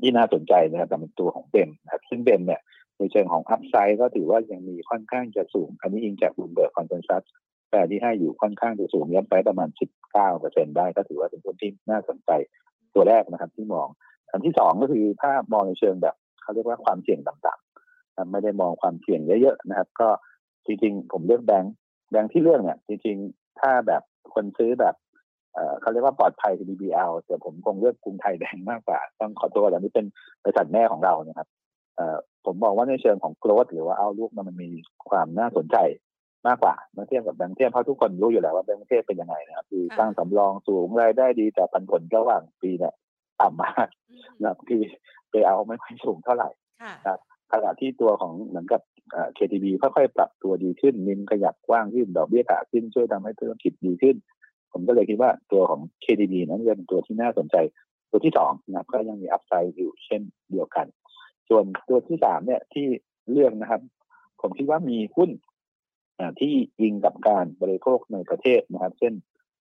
[0.00, 2.60] ที่น่าสนใจนะครับแต่เป็นตัวของ BEM นะครับ ซึ่ง BEM เนี่ย
[2.98, 7.22] ในเชิงของ upside ก็ถือว่ายังมีค่อนข้างจะสูง อันนี้อิงจาก Bloomberg consensus
[7.70, 9.68] แต่ที่ให้อยู่ค่อนข้างจะสูงย้ำไปประมาณ
[10.02, 12.30] 19เปอร์เซ็นได้ ก็ถือว่าเป็นหุ้นที่น่าสนใจ
[12.94, 13.88] ตัวแรกนะครับ ที่มอง
[14.30, 20.08] อันที่สองก็คือถ้ามองในเชิงแบบเขาเรียกว่าความเสี่ยงต่างๆไม่ได้มองความเสี่ยงเยอะๆนะครับ ก็
[20.66, 21.74] จริงๆ ผมเลือกแบงค์
[22.10, 24.02] แบงค์ที่เลือกเนี่ยจริงๆ ถ้าแบบ
[24.34, 24.94] คนซื้อแบบ
[25.80, 30.06] เขาเรียกว่าปลอดภัย BBL แต่ผมคงเลือกกรุงไทยแบงค์มากกว่า ต้องขอตัวแต่นี้เป็น
[30.42, 31.48] บริษัทแม่ของเรานะครับ
[32.46, 34.70] ผมบอกว่าในเชิงของโกลดหรือว่าเอาลูกมันมี
[35.08, 35.76] ความน่าสนใจ
[36.46, 42.94] มากกว่าเมื่อเทียบกับแบงก์เทียบเพราะทุกคนรู้อยู่แล้วว่าแบงก์เทียบเป็นยังไงนะครับคือตั้งสำรองสูงรายได้ดีแต่ปันผลระหว่างปีเนี่ย
[43.40, 43.88] ต่ำมาก
[44.40, 44.82] นะครับคือ
[45.30, 46.50] ไปเอาไม่ค่อยสูงเท่าไหร่
[47.06, 47.18] ครับ
[47.52, 48.82] ขณะที่ตัวของเหมือนกับ
[49.36, 54.16] KTB ค่อยๆปรับตัวดีขึ้นมินขยับกว้างขึ้นดอกเบี้ยขาขึ้นช่วยทำให้ธุรกิจดีขึ้น
[54.72, 57.56] ผผมก็เลยคิดว่าตัวของ KDB นั้นจะเป็นตัวที่น่าสนใจ
[58.10, 60.86] ตัวที่สองนะครับก็ยังมีอัพไซด์อยู่เช่นเดียวกัน
[61.48, 62.86] ส่วนตัวที่สามเนี่ยที่
[63.30, 63.82] เลือกนะครับ
[64.40, 65.30] ผมคิดว่ามีหุ้น
[66.40, 69.12] ที่ยิงกับการบริโภคในประเทศนะครับ เช่น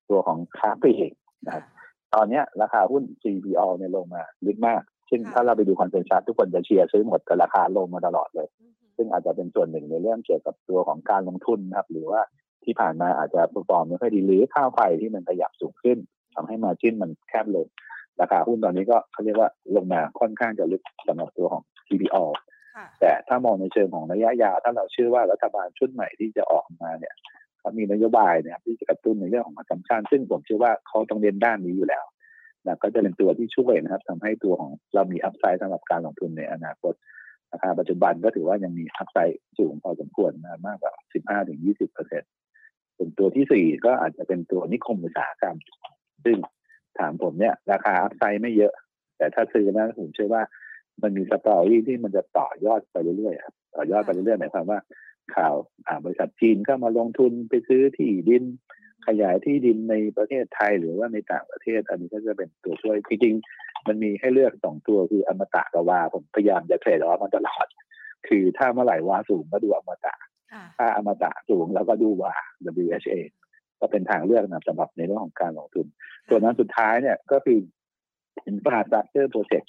[0.09, 1.11] ตัวของค้าปลีก
[1.45, 1.63] นะครับ
[2.18, 8.47] ตอนนี้ราคาหุ้น CBO เนี่ยลงมาลึกมากเช่นถ้าเราไปดูคอนเซนแซสทุกคนจะเชียร์ซื้อหมดแต่ราคาลงมาตลอดเลย
[8.95, 12.22] ซึ่งอาจจะเป็นส่วนหนึ่งในเรื่องเกี่ยวกับตัวของการลงทุนนะครับ หรือว่า
[12.63, 15.97] ที่ผ่านมาอาจจะปรฟอร์มไม่ค่อยดีหรือค่าไฟที่มันขยับสูงขึ้น
[16.36, 17.68] ทำให้มาจิ้นมันแคบลง
[18.22, 22.18] ราคาหุ้นตอนนี้ก็เขาเรียกว่าลงมาค่อนข้างจะลึกสำหรับตัวของ CPO
[22.99, 27.15] แต่ถ้ามองในเชิงของระยะยาวถ้าเราเชื่อว่ารัฐบาลชุดใหม่ที่จะออกมาเนี่ย
[27.68, 32.05] เขามีนโยบายเนี่ยที่จะกระตุ้นในเรื่องของการชันซึ่งผมเชื่อว่าเขาต้องเรียนด้านนี้อยู่แล้ว
[32.65, 36.93] นะก็จะเป็นตัวที่ช่วยนะครับทำให้ตัวของเรามีอัพไซด์สำหรับการลงทุนในอนาคต
[37.51, 40.93] ราคาปัจจุบันก็ถือว่ายังมีอัพไซด์สูงพอสมควรนะมากกว่า
[41.43, 42.32] 15-20เปอร์เซ็นต์
[42.97, 45.57] ส่วนตัวที่สี่ก็อาจจะเป็นตัวนิคมอุตสาหกรรม
[46.26, 46.38] ซึ่ง
[46.99, 48.74] ถามผมเนี่ย ราคาอัพไซด์ไม่เยอะ
[49.18, 50.43] แต่ถ้าซื้อนะผมเชื่อว่า
[51.01, 54.80] มันมีสตอรี่ที่มันจะต่อยอดไปเรื่อยๆครับต่อยอดไปเรื่อยๆหมายความว่า
[55.36, 55.55] ข่าว
[56.03, 58.43] บริษัทจีนก็มาลงทุนไปซื้อที่ดิน
[59.07, 67.67] ขยายที่ดินในประเทศไทยหรือว่าในต่างประเทศ อันนี้ก็จะเป็นตัวช่วยจริงๆมันมีให้เลือกสองตัวคืออมตะกับวาผมพยายามจะเทรดออฟมันตลอด
[68.28, 70.13] คือถ้าเมื่อไหร่วาสูงก็ดูอมตะ
[70.78, 72.34] ถ้าอมตะสูงแล้วก็ดูวา
[72.86, 73.15] WHA
[73.80, 75.86] ก็เป็นทางเลือกนะสำหรับในเรื่องของการลงทุน
[76.30, 77.59] ส่วนนั้นสุดท้ายเนี่ยก็คือ
[78.51, 79.67] infrastructure project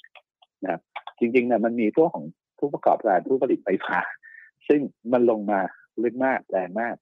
[0.63, 0.81] นะครับ
[1.19, 2.25] จริงๆเนี่ยมันมีพวกของ
[2.59, 3.97] ผู้ประกอบการผู้ผลิตไฟฟ้า
[4.69, 4.81] ซึ่ง
[5.13, 5.59] มันลงมา
[6.03, 6.95] ลึกมากแรงมาก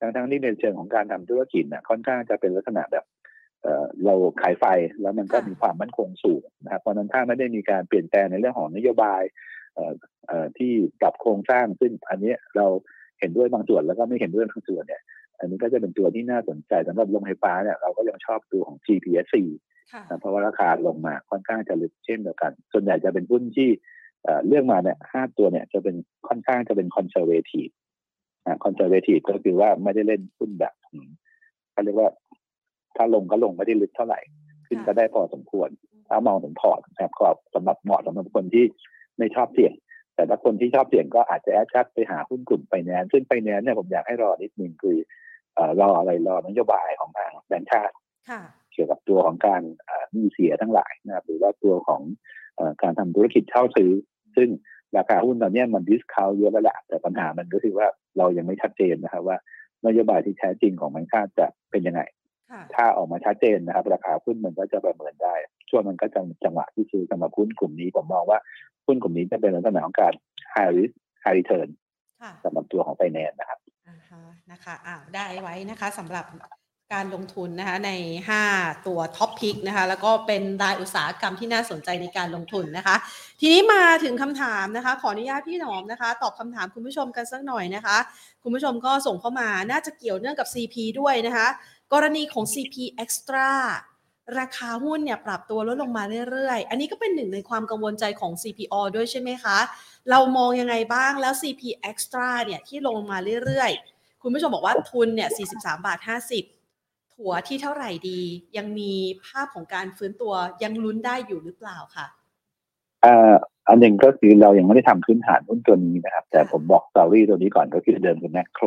[0.00, 3.04] ทั้งทั้งที่ในเชิงของการทำธุรกิจเนี่ยค่อนข้างจะเป็นลักษณะแบบ
[4.04, 4.64] เราขายไฟ
[5.00, 9.22] แล้วมันก็มีความมั่นคงสูงนะครับเพราะนั้นถ้าไม่ได้มีการเปลี่ยนแปลงในเรื่องของนโยบาย
[10.58, 12.66] ที่ปรับโครงสร้างซึ่งอันนี้เรา
[13.20, 15.02] เห็นด้วยบางส่วนแล้วก็ไม่เห็นด้วยบางส่วนเนี่ย
[15.38, 19.36] อันนี้ก็จะเป็นตัวที่น่าสนใจสำหรับโรงไฟฟ้าเนี่ยเราก็ยังชอบตัวของ GPSC
[20.20, 23.68] เพราะว่าราคาลงมาค่อนข้างจะลึกเช่นเดียวกัน ส่วนใหญ่จะเป็นหุ้นที่
[24.46, 25.96] เลือกมาเนี่ยห้าตัวเนี่ยจะเป็น
[26.28, 27.68] ค่อนข้างจะเป็น conservative
[28.64, 30.74] conservative ก็คือว่าไม่ได้เล่นหุ้นแบบ
[31.72, 32.08] เขาเรียกว่า
[32.96, 34.20] ถ้าลงก็ลงไม่ได้ลึกเท่าไหร่
[34.66, 35.68] ขึ้นก็ได้พอสมควร
[36.08, 38.64] ถ้ามองถึงพอร์ตนะครับก็สำหรับเหมาะสำหรับคนที่
[39.18, 39.72] ไม่ชอบเสี่ยง
[40.14, 44.96] แต่ถ้าคนที่ชอบเสี่ยงก็อาจจะ adjust ไปหาหุ้นกลุ่มไปแนนซึ่งไปแนนเนี่ยผมอยากให้รอนิดนึงคือ
[45.80, 47.94] รออะไรรอนโยบายของทางแบงก์ชาติ
[48.72, 49.62] เกี่ยวกับตัวของการ
[50.14, 52.02] หนี้เสียทั้งหลายนะครับหรือว่าตัวของ
[52.82, 53.90] การทำธุรกิจเช่าซื้อ
[54.36, 54.48] ซึ่ง
[54.96, 59.36] ราคาหุ้นตอนนี้มัน discount เยอะแล้วแหละแต่ปัญหามันก็คือว่าเรายังไม่ชัดเจนนะครับว่า
[59.86, 62.02] นโยบายที่แท้จริงของแบงก์ชาติจะเป็นยังไง
[62.74, 65.34] ถ้าออกมาชัดเจนนะครับ ราคาหุ้นมันก็จะประเมินได้
[65.70, 68.38] ช่วงมันก็จะจังหวะที่ซื้อสำหรับหุ้นกลุ่มนี้ผมมองว่า
[68.86, 70.12] หุ้นกลุ่มนี้จะเป็นลักษณะของการ
[70.54, 70.92] high risk
[71.24, 71.68] high return
[72.44, 73.58] สำหรับตัวของไฟแนนซ์นะครับ
[74.50, 76.26] นะคะอ่าได้ไว้นะคะสำหรับ
[76.92, 77.90] การลงทุนนะคะใน
[78.40, 82.96] 5 ตัวท็อปพิกนะคะแล้วก็เป็นรายอุตสาหกรรมที่น่าสนใจในการลงทุนนะคะ
[83.40, 87.96] ทีนี้มาถึงคำถามนะคะ ขออนุญาตพี่หนอมนะคะ ตอบคำถามคุณผู้ชมกันสักหน่อยนะคะ
[88.42, 91.48] คุณผู้ชมก็ส่งเข้ามาน่าจะเกี่ยวเนื่องกับ CP ด้วยนะคะ
[91.92, 92.74] กรณีของ CP
[93.04, 93.50] Extra
[94.38, 99.58] ราคาหุ้นเนี่ยปรับตัวลดลงมาเรื่อยๆ อันนี้ก็เป็นหนึ่งในความกังวลใจของ CPO ด้วยใช่ไหมคะ
[100.10, 105.28] เรามองยังไงบ้างแล้ว CP Extra เนี่ยที่ลงมาเรื่อยๆ คุณผู้ชมบอกว่าทุนเนี่ย
[105.58, 106.61] 43 บาท 50
[107.14, 108.20] ถัวที่เท่าไหร่ดี
[108.56, 108.92] ยังมี
[109.26, 112.06] ภาพของการฟื้นตัวยังลุ้นได้อยู่หรือเปล่าคะ
[113.04, 113.34] อ่า
[113.68, 118.64] อันหนึ่งก็คือเรายังไม่ได้ทำพื้นฐานหุ้นตัวนี้นะครับ แต่ผมบอก story ตัวนี้ก่อนก็คือเดิมเป็นแมคโคร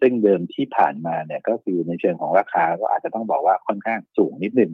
[0.00, 4.70] ซึ่งเดิมที่ผ่านมาเนี่ยก็คือในเชิงของราคาก็อาจจะต้องบอกว่าค่อนข้างสูงนิดนึง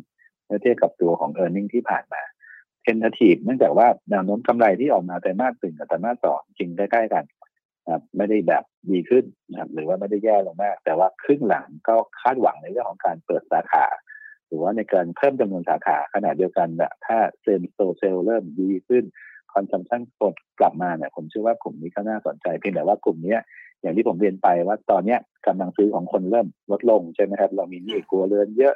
[0.47, 2.23] เมื่อเทียบกับตัวของ earning ที่ผ่านมา
[2.83, 7.25] tentative เนื่องจากว่าแนวโน้มกำไรที่ออกมาไตรมาสหนึ่งกับไตรมาสสองจริงใกล้ๆกัน
[7.91, 13.87] ครับไม่ได้แบบดีขึ้นนะครับหรือว่าไม่ได้แย่ลงมาก แต่ว่าครึ่งหลังก็คาดหวังในเรื่องของการเปิดสาขา
[14.47, 19.05] หรือว่าในการเพิ่มจำนวนสาขาขณะเดียวกันนะถ้า same store sale เริ่มดีขึ้น
[19.55, 23.37] consumption กดกลับมาเนี่ยผมเชื่อว่ากลุ่มนี้ก็น่าสนใจเพียงแต่ว่ากลุ่มนี้
[23.81, 28.75] อย่างที่ผมเรียนไปว่าตอนเนี้ยกำลังซื้อของคนเริ่มลดลงใช่ไหมครับเรามีหนี้ครัวเรือนเยอะ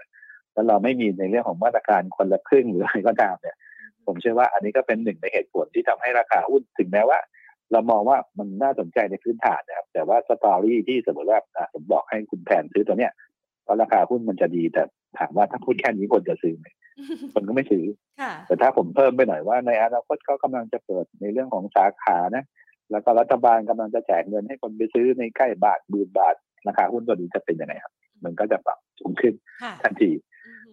[0.52, 3.56] แล้วเราไม่มีในเรื่องของมาตรการคนละครึ่งหรืออะไรก็ตามเนี่ย
[4.06, 7.18] ผมเชื่อว่าอันนี้ก็เป็นหนึ่งในเหตุผลที่ทำให้ราคาหุ้นถึงแม้ว่า
[7.72, 11.40] เรามองว่ามันน่าสนใจในพื้นฐานนะครับ แต่ว่า story ที่สมมติว่า
[11.74, 13.12] ผมบอกให้คุณแผนซื้อตัวเนี้ย
[13.64, 14.82] เพราะราคาหุ้นมันจะดีแต่
[15.18, 16.66] ถามว่าถ้าพูดแค่นี้คนจะซื้อไหม
[17.34, 17.84] คนก็ไม่ซื้อ
[18.46, 22.44] แต่ถ้าผมเพิ่มไปหน่อยว่าในอนาคตเขากำลังจะเปิดในเรื่องของสาขานะ
[22.90, 26.34] แล้วก็รัฐบาลกำลังจะแจกเงินให้คนไปซื้อในใกล้บาทบืนบาท
[26.66, 27.92] ราคาหุ้นตัวนี้จะเป็นยังไงครับ
[28.24, 29.34] มันก็จะปรับสูงขึ้น
[29.82, 30.10] ทันที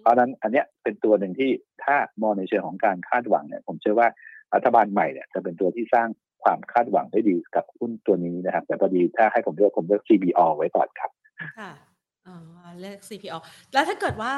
[0.01, 1.51] เพราะนั้นอันเนี้ยเป็นตัวหนึ่งที่
[1.83, 4.07] ถ้ามองในเชิงของการคาดหวังเนี่ย ผมเชื่อว่า
[4.53, 6.07] รัฐบาลใหม่เนี่ยจะเป็นตัวที่สร้าง
[6.43, 11.11] ความคาดหวังได้ดีกับหุ้นตัวนี้นะครับ แต่พอดีถ้าให้ผมเลือกผมเลือก CBO ไว้ก่อนครับ
[11.59, 11.71] ค่ะ
[12.27, 12.35] อ๋อ
[12.81, 13.37] เลข CPO
[13.73, 14.33] แล้วถ้าเกิดว่า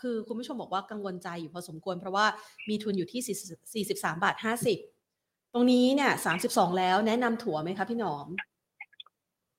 [0.00, 2.26] คือคุณผู้ชมบอกว่ากังวลใจอยู่พอสมควร เพราะว่า
[2.68, 4.36] มีทุนอยู่ที่ 43 บาท
[4.94, 6.12] 50 ตรงนี้เนี่ย
[6.46, 8.26] 32 แล้วแนะนำถั่วไหมคะพี่หนอม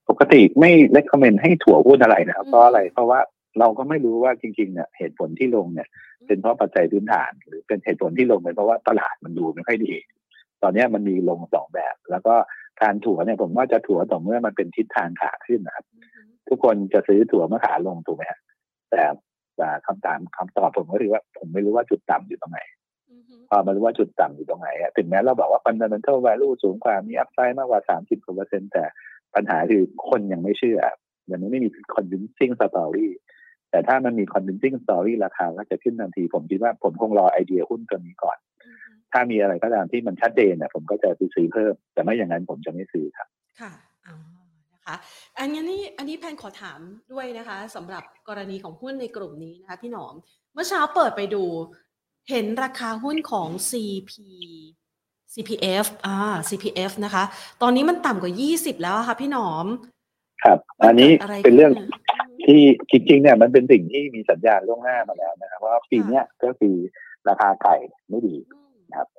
[0.10, 3.20] ปกติไม่เล c คอมเมนต์ให้ถั่วพูดอะไรนะครับเพราะอะไรเพราะว่า
[3.60, 5.88] เราก็ไม่รู้ว่าจริงๆเนี่ยเหตุผลที่ลงเนี่ย
[6.28, 9.94] เป็นเพราะปัจจัยพื้นฐาน หรือเป็นเหตุผลที่ลงเป็นเพราะว่าตลาดมันดูไม่ค่อยดี
[10.64, 12.36] ตอนนี้มันมีลงสองแบบ แล้วก็
[12.82, 15.86] การถั่วเนี่ยผมว่าจะถั่วต่อเมื่อมันเป็นทิศทางขาขึ้นนะครับ
[16.50, 18.40] ทุกคนจะซื้อถั่วเมื่อขาลงถูกไหมฮะ
[18.92, 19.04] แต่
[19.58, 22.60] แต่คำถามคำตอบผมก็คือว่า ผมไม่รู้ว่าจุดต่ำอยู่ตรงไหน
[23.50, 28.84] พอมารู้ว่าจุดต่ำอยู่ตรงไหนถึงแม้เราบอกว่า fundamental value สูงกว่ามีอัพไซด์มากกว่าสามสิบกว่าเปอร์เซ็นต์แต่
[29.36, 30.80] ปัญหาคือคนยังไม่เชื่อ
[31.32, 33.10] ยังไม่มี convincing story
[33.72, 38.38] แต่ถ้ามันมี convincing story ราคาก็จะขึ้นทันที ผมคิดว่าผมคงรอไอเดียหุ้นตัวนี้ก่อน
[39.14, 43.28] ถ้ามีอะไรก็ตามที่มันชัดเจนเนี่ยผมก็จะซื้อเพิ่ม แต่ไม่อย่างนั้นผมจะไม่ซื้อครับ
[43.62, 43.72] ค่ะ
[44.88, 44.96] คะ
[45.40, 46.80] อันนี้อันนี้แพนขอถาม
[47.14, 50.16] ด้วยนะคะสำหรับกรณีของหุ้นในกลุ่มนี้นะคะพี่หนอม
[50.54, 51.44] เมื่อเช้าเปิดไปดู
[52.30, 54.12] เห็นราคาหุ้นของ CP
[55.34, 56.16] CPF อ่า
[56.50, 57.24] CPF นะคะ
[57.62, 59.66] ตอนนี้มันต่ำกว่า 20 แล้วค่ะพี่หนอม
[60.44, 61.12] ครับ อันนี้
[61.46, 61.72] เป็นเรื่อง
[62.46, 66.76] ที่จริงๆเนี่ยมันเป็นสิ่งที่มีสัญญาณล่วงหน้ามาแล้วนะครับว่าปีนี้ก็คือ
[67.30, 67.76] ราคาไก่
[68.10, 68.36] ไม่ดี
[68.90, 69.10] นะครับ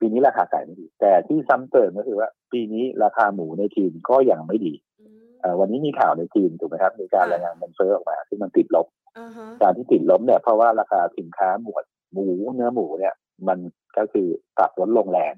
[0.00, 4.74] ปีนี้ราคาไก่ไม่ดี แต่ที่ซ้ำเติมก็คือว่า ปีนี้ราคาหมูในจีนก็ยังไม่ดี
[5.60, 8.86] วันนี้มีข่าวในจีนถูกไหมครับ มีการรายงานมันเฟ้อออกมาที่มันติดลบ
[9.62, 13.14] การที่ติดลบเนี่ยเพราะว่าราคาสินค้าหมวดหมูเนื้อหมูเนี่ย
[13.48, 13.58] มัน
[13.96, 14.26] ก็คือ
[14.58, 15.34] ปรับลดลงแรง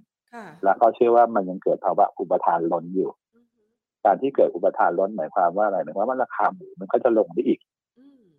[0.65, 3.11] แล้วก็เชื่อว่ามันยังเกิดภาวะอุปทานล้นอยู่
[4.05, 7.61] การที่เกิดอุปทานล้นหมายความว่าอะไรหมายความว่าราคาหมูมันก็จะลงได้อีก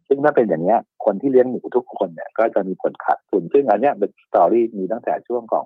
[0.10, 5.66] ซึ่งถ้าเป็นอย่างนี้คนที่เลี้ยงหมูทุกคนเนี่ยก็จะมีผลขาดทุนซึ่งอันนี้เป็นสตอรี่มีตั้งแต่ช่วงของ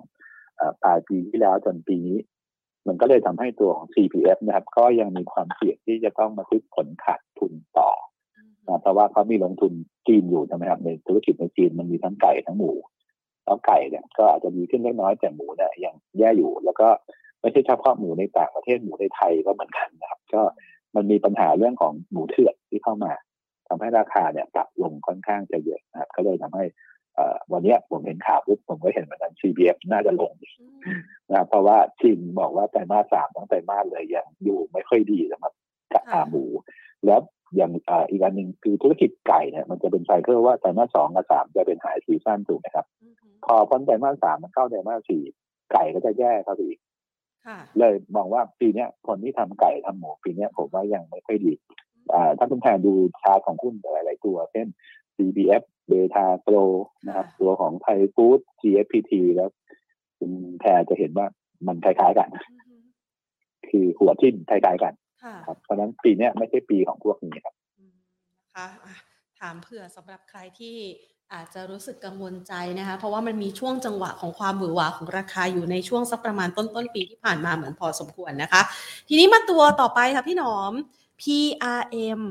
[0.82, 2.18] ปลายปีที่แล้วจนปีนี้
[2.86, 7.90] มันก็เลยทำให้ตัวของ CPF นะครับก็ยังมีความเสี่ยงที่จะต้องมาทึกผลขาดทุนต่อ
[8.68, 9.72] นะเพราะว่าเขามีลงทุน
[10.06, 12.72] จีนอยู่ใช่ไหมครับในธุรกิจในจีนมันมีทั้งไก่ทั้งหมู
[13.44, 16.88] แล้วไก่เนี่ยก็อาจจะดีขึ้นเล็กน้อยแต่หมูเนี่ยยังแย่อยู่ แล้วก็
[17.40, 20.42] ไม่ใช่เฉพาะหมูในต่างประเทศหมูในไทยก็เหมือนกันนะครับ ก็
[20.94, 23.12] มันมีปัญหาเรื่องของหมูเถื่อนที่เข้ามา
[23.68, 26.64] ทำให้ราคาเนี่ยปรับลงค่อนข้างจะเยอะนะครับก็เลยทำให้
[27.52, 30.32] วันนี้ผมเห็นข่าวปุ๊บผมก็เห็นเหมือนกัน CPF น่าจะลง
[31.30, 35.52] นะเพราะว่าจีนบอกว่าไตรมาสสามต้องไตรมาสเลยยังอยู่ไม่ค่อยดีสำหรับ
[35.92, 36.44] กาหมู
[37.06, 37.20] แล้ว
[37.56, 37.72] อย่าง
[38.10, 42.86] อีกอันหนึ่งคือธุรกิจไก่เนี่ยมันจะเป็นไซเคิลว่าไตรมาสสองกับสามจะเป็นหายซีซั่นถูกไหมครับ
[43.44, 45.22] พอพ้นไตรมาสสามมันเข้าไตรมาสสี่
[45.72, 46.78] ไก่ก็จะแย่เข้าไปอีก
[47.78, 51.52] เลยมองว่าปีนี้คนที่ทำไก่ทำหมูปีนี้ผมว่ายังไม่ค่อยดี
[52.38, 52.92] ถ้าคุณแทนดู
[53.22, 54.66] ชาร์ตของหุ้นหลาย ๆ ตัว เช่น
[55.16, 56.56] CBF เบทาโปร
[57.06, 59.50] นะครับ ตัวของไทยฟู้ด GFPT แล้ว
[60.18, 61.26] คุณแพรจะเห็นว่า
[61.66, 62.28] มันคล้าย ๆ กัน
[63.70, 64.94] คือหัวทิ่มคล้าย ๆ กัน
[65.46, 68.66] ครับเพราะนั้นปีนี้ไม่ใช่ปีของพวกนี้ครับนะคะ
[69.40, 70.76] ถามเผื่อสำหรับใครที่
[71.32, 78.60] อาจจะรู้สึกกังวลใจนะคะ เพราะว่ามันมีช่วงจังหวะของความหวือหวาของราคาอยู่ในช่วงสักประมาณต้นต้นปีที่ผ่านมาเหมือนพอสมควรนะคะ
[79.08, 80.72] ทีนี้มาตัวต่อไปค่ะพี่หนอม
[81.20, 82.22] PRM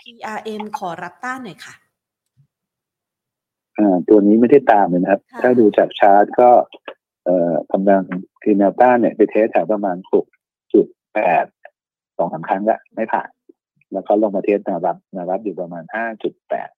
[0.00, 1.74] PRM ขอรับต้านหน่อยค่ะ
[4.08, 6.50] ตัวนี้ไม่ได้ตามเลยนะครับ ถ้าดูจากชาร์ตก็
[7.24, 8.02] เอ่อกำลัง
[8.42, 10.26] คือแนวต้านเนี่ยไปเทสแถวประมาณหก
[10.72, 11.44] จุดแปด
[12.16, 13.28] สองสาครั้งละไม่ผ่าน
[13.92, 16.70] แล้วก็ลงมาเทสแนวรับแนวรับอยู่ประมาณห้าจุดแปด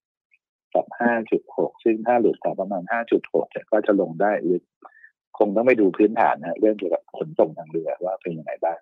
[0.73, 4.59] กับห้าจุดหกซึ่งถ้าหลุดแถวประมาณห้าจุดหกก็จะลงได้หรือ
[5.37, 8.79] คงต้องไปดูพื้นฐานนะเรื่องเกี่ยวกับขนส่งทางเรือว่าเป็นยังไงบ้าง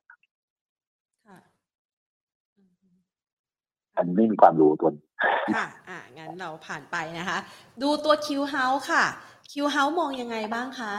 [3.97, 4.93] อันไม่มีความรู้ตัว
[5.55, 7.37] ค่ะอ่างั้นเราผ่านไปนะคะ
[7.81, 9.05] ดูตัวคิวเฮาส์ค่ะ
[9.51, 10.93] คิวเฮาส์มองยังไงบ้างคะ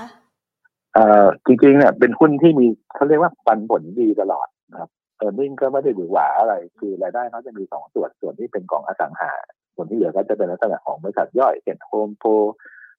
[0.94, 9.32] เอ่อจริงๆเนี่ยเป็นหุ้นที่มีเขาเรียกว่าปันผลดีตลอดนะครับ earning ก็ไม่ได้หวือหวาอะไร คือรายได้เขาจะมีสองส่วนส่วนที่เป็นของอสังหา
[9.74, 12.30] ส่วนที่เหลือก็จะเป็นลักษณะของบริษัทย่อยเช่นโฮมโปร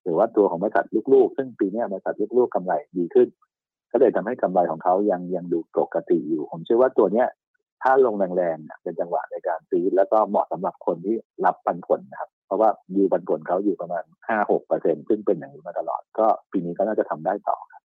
[0.03, 3.27] หรือว่าตัวของบริษัทลูกๆ ซึ่งปีนี้บริษัทลูกๆกำไรดีขึ้น
[3.91, 7.27] ก็เลยทำให้กำไรของเขายังยังดูปกติอยู่ ผมเชื่อว่าตัวเนี้ย
[7.84, 11.15] ถ้าลงแรงๆเป็นจังหวะในการซื้อ แล้วก็เหมาะสำหรับคนที่
[11.45, 17.82] รับปันผลนะครับ เพราะว่ายูปันผลเขาอยู่ประมาณห้าหกเปอร์เซ็นซึ่งเป็นอย่างนี้มาตลอด ก็ปีนี้ก็น่าจะทำได้ต่อครับ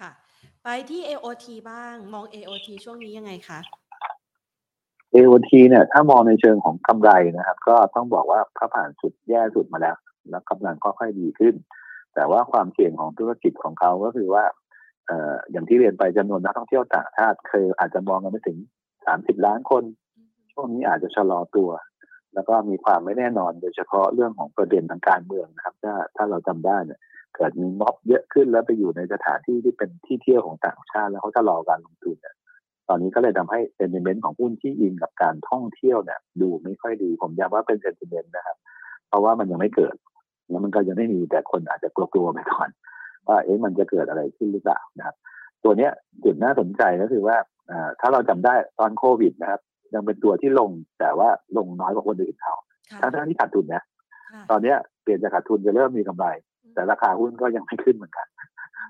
[0.00, 0.10] ค่ะ
[0.64, 3.60] ไปที่ AOT บ้างมอง AOT ช่วงนี้ยังไงคะ
[5.14, 9.96] AOT เนี่ยถ้ามองในเชิงของกำไรนะครับ ก็ต้องบอกว่าเขาผ่านสุดแย่สุดมาแล้ว
[10.30, 11.54] แล้วกำลังก็ค่อยดีขึ้น
[12.14, 18.58] แต่ว่าความเสี่ยงของธุรกิจของเขาก็คือว่าเอ่ออย่างที่เรียนไปจำนวนนักท่องเที่ยวต่างชาติเคยอาจจะมองกันไม่ถึง
[19.06, 19.82] สามสิบล้านคน
[20.52, 21.70] ช่วงนี้อาจจะชะลอตัว
[22.34, 27.00] แล้วก็มีความไม่แน่นอนโดยเฉพาะเรื่องของประเด็นทางการเมืองนะครับ ถ้าถ้าเราจำได้เนี่ย
[27.34, 32.34] เกิดมีม็อบเยอะขึ้นแล้วไปอยู่ในสถานที่ที่เป็นที่เที่ยวของต่างชาติ แล้วเขาจะรอการลงทุนเนี่ย
[32.88, 38.56] ตอนนี้ก็เลยทำให้เซนติเมนต์ของหุ้นที่อิงกับการท่องเที่ยวเนี่ยดูไม่ค่อยดี ผมย้ำว่าเป็นเซนติเมนต์นะครับ
[39.08, 39.96] เพราะว่ามันยังไม่เกิด
[40.48, 42.68] แล้วมันก็ยังไม่มีแต่คนอาจจะกลัวๆไปก่อน
[43.28, 45.16] ว่าเอ๊ะมันจะเกิดอะไรขึ้นหรือเปล่านะครับ
[45.64, 45.90] ตัวเนี้ย
[46.24, 47.36] จุดน่าสนใจก็คือว่า
[48.00, 49.60] ถ้าเราจำได้ตอนโควิดนะครับ
[49.94, 50.70] ยังเป็นตัวที่ลง
[51.00, 52.54] แต่ว่าลงน้อยกว่าคนอื่นเขา
[53.00, 53.82] ทั้งที่ขาดทุนนะ
[54.50, 56.26] ตอนนี้เปลี่ยนจากขาดทุนจะเริ่มมีกำไร
[56.74, 58.26] แต่ราคาหุ้นก็ยังไม่ขึ้นเหมือนกัน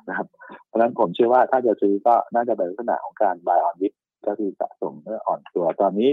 [0.09, 0.27] นะครับ
[0.67, 3.93] เพราะฉะนั้นผมเชื่อว่าถ้าจะซื้อก็น่าจะเป็นลักษณะของการ buy on dip
[4.27, 6.11] ก็คือสะสมเมื่ออ่อนตัวตอนนี้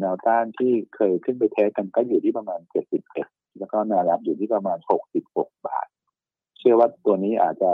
[0.00, 2.60] แนวต้านที่เคยขึ้นไปเทสกันก็อยู่ที่ประมาณ
[3.08, 4.78] 71แล้วก็แนวรับอยู่ที่ประมาณ
[5.22, 5.86] 66 บาท
[6.60, 7.72] เชื่อว่าตัวนี้อาจจะ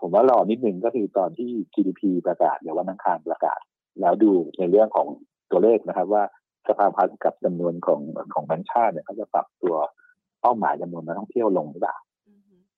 [0.00, 3.60] ผมว่ารอนิดนึงก็คือตอนที่ GDP ประกาศเดี๋ยววันอังคารประกาศ
[4.00, 5.06] แล้วดูในเรื่องของ
[5.50, 6.24] ตัวเลขนะครับ ว่า
[6.68, 8.00] สภาพัฒน์กับจำนวนของ
[8.34, 9.76] ของแบงค์ชาติเนี่ยเขาจะปรับตัว
[10.40, 11.96] เป้าหมายจำนวนนักท่องเที่ยวลงหรือเปล่า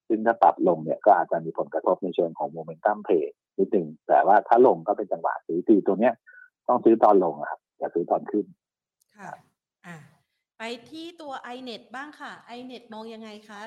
[0.09, 6.15] ซึ่งถ้าปรับลงเนี่ยก็อาจจะมีผลกระทบในเชิงของโมเมนตัมเพย์นิดนึงแต่ว่าถ้าลงก็เป็นจังหวะซื้อตีตัวเนี้ย
[6.69, 8.47] ต้องซื้อตอนลงครับอย่าซื้อตอนขึ้น
[9.19, 9.31] ค่ะ
[9.87, 9.97] อ่า
[10.59, 13.61] ไปที่ตัว iNet บ้างค่ะ iNet มองยังไงคะ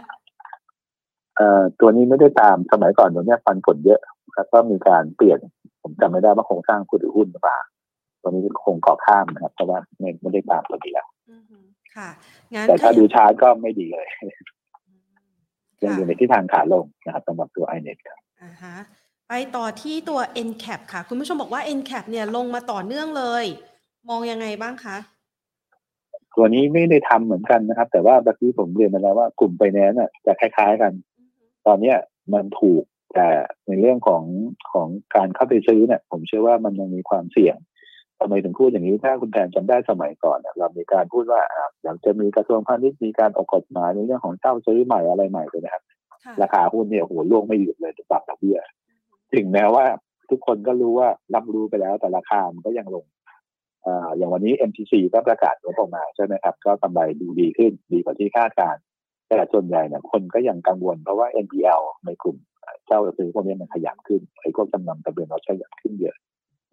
[1.80, 4.00] ตัวนี้ไม่ได้ตามสมัยก่อนตัวเนี้ยฟันผลเยอะ
[4.36, 5.40] ครับก็มีการเปลี่ยน
[5.82, 7.60] ผมจำไม่ได้ว่าโครงสร้างผู้ถือหุ้นหรือเปล่า
[8.22, 11.08] ตัวนี้คงก่อข้ามนะครับ เพราะว่าไม่ไม่ได้ตามตัวนี้แล้ว
[11.96, 12.10] ค่ะ
[12.68, 14.08] แต่ถ้าดูชาร์ตก็ไม่ดีเลย
[15.84, 18.76] ยังอยู่ในที่ทางขาลงนะครับสำหรับตัว iNet ครับอ่าฮะ
[19.30, 23.46] ไปต่อที่ตัว NCAP ค่ะ คุณผู้ชมบอกว่า NCAP เนี่ยลงมาต่อเนื่องเลย
[24.10, 24.98] มองยังไงบ้างคะ
[26.36, 30.92] ตัวนี้ไม่ได้ทำเหมือนกันนะครับ แต่ว่าเมื่อกี้ผมเรียนมาแล้วว่ากลุ่มไฟแนนซ์จะคล้าย ๆ กัน
[31.70, 31.98] ตอนเนี้ย
[32.34, 33.28] มันถูกแต่
[33.68, 34.24] ในเรื่องของ
[34.72, 37.58] ของการเข้าไปซื้อเนี่ย ผมเชื่อว่ามันยังมีความเสี่ยง
[38.20, 41.42] ทำไมถึงพูดอย่างนี้ถ้าคุณแทนจำได้สมัยก่อนเรามีการพูดว่า
[41.84, 45.84] อยากจะมีกระทรวงพาณิชย์มีการออกกฎหมายในเรื่องของเช่าซื้อใหม่อะไรใหม่เลยนะครับ
[46.42, 48.60] ราคาหุ้นเนี่ยโหล่วงไม่หยุดเลยปรับดอกเบี้ย
[49.36, 49.86] ถึงแม้ว่า
[50.30, 53.06] ทุกคนก็รู้ว่ารับรู้ไปแล้วแต่ราคามันก็ยังลง
[53.86, 58.76] อ่าอย่างวันนี้ MTC ก็ประกาศงบออกมาใช่ไหมครับ ก็กำไรดูดีขึ้นดีกว่าที่คาดการ
[59.30, 62.38] แต่ส่วนใหญ่เนี่ยคนก็ยังกังวลเพราะว่า NPL ในกลุ่ม
[62.88, 66.18] เจ้าซื้อพวกนี้มันขยับขึ้นไอ้พวกจำนำตะเบียนเราขยับขึ้นเยอะ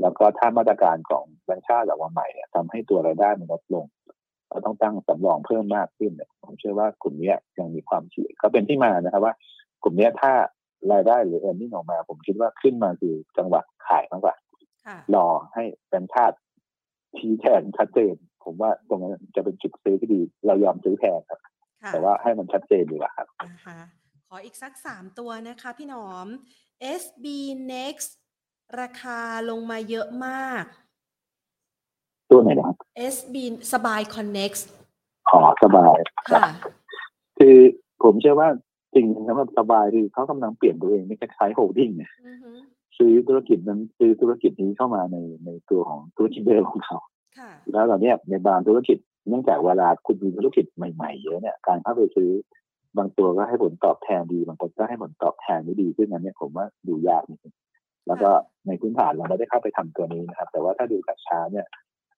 [0.01, 3.85] แล้วก็ถ้ามาตรการของแบงค์ชาติออกมาใหม่เนี่ยทำให้ตัวรายได้มันลดลง
[4.49, 9.35] เราต้องตั้งสำรองเพิ่มมากขึ้นเนี่ยผมเชื่อว่ากลุ่มนี้ยังมีความเสี่ยงก็เป็นที่มานะครับว่า
[9.83, 10.33] กลุ่มนี้ถ้า
[10.93, 14.35] รายได้หรือเอ็นที่ออกมา ผมคิดว่าขึ้นมาคือจังหวะขายมากกว่า
[15.15, 16.37] รอให้แบงค์ชาติ
[17.19, 21.41] ชี้แทนชัดเจน ผมว่าตรงนั้นจะเป็นจุดซื้อที่ดี เรายอมซื้อแทนครับ
[21.93, 23.27] แต่ว่าให้มันชัดเจนดีกว่าครับ
[24.29, 26.27] ขออีกสักสามตัวนะคะพี่หนอม
[27.03, 27.27] SB
[27.73, 28.11] Next
[28.81, 29.21] ราคา
[29.51, 30.65] ลงมาเยอะมาก
[32.31, 32.77] ตัวไหนนะครับ
[33.15, 33.37] SB
[33.73, 34.61] สบาย Connect
[35.29, 35.97] อ๋อสบาย
[36.33, 36.47] ค่ะ
[37.39, 37.57] คือ
[38.03, 38.49] ผมเชื่อว่า
[38.95, 42.13] จริงสำหรับสบายคือเขากำลังเปลี่ยนตัวเองไม่ใช่คล้ายโฮลดิ้งเนี่ย
[42.99, 46.99] ซื้อธุรกิจนั้นซื้อธุรกิจนี้เข้ามาในในตัวของธุรกิจเดิมของเขา
[47.73, 48.99] แล้วตอนนี้ในบางธุรกิจ
[49.29, 52.31] เนื่องจากเวลาคุณมีธุรกิจใหม่ๆเยอะเนี่ยการเข้าไปซื้อ
[52.97, 57.55] บางตัวก็ให้ผลตอบแทนดี บางคนก็ให้ผลตอบแทนไม่ดีขึ้นนั้นเนี่ยผมว่าดูยากนิดนึง
[58.07, 58.31] แล้วก็
[58.67, 61.67] ในพื้นฐานเราไม่ได้เข้าไปทำตัวนี้นะครับ แต่ว่าถ้าดูจากช้าเนี่ย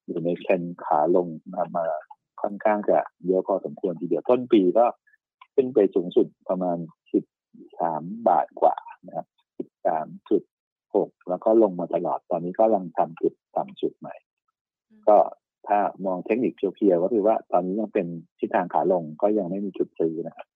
[0.07, 1.85] อยู่ในเทรนขาลงมามา
[2.43, 4.87] ค่อนข้างจะเยอะพอสมควรทีเดียวต้นปีก็
[5.55, 6.79] ขึ้นไปสูงสุดประมาณ
[7.13, 7.25] สิบ
[7.81, 9.27] สามบาทกว่านะครับ
[9.59, 10.43] สิบสามจุด
[10.95, 14.15] หกแล้วก็ลงมาตลอดตอนนี้ก็กำลังทำจุดต่ำจุดใหม่
[15.09, 15.17] ก็
[15.69, 18.07] ถ้ามองเทคนิคเพียวๆก็คือว่าตอนนี้ยังเป็น
[18.39, 20.47] ทิศทางขาลงก็ยังไม่มีจุดซื้อนะครับ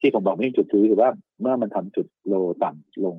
[0.00, 1.10] ที่ผมบอกไม่มีจุดซื้อคือว่า
[1.40, 3.16] เมื่อมันทำจุดโลต่ำลง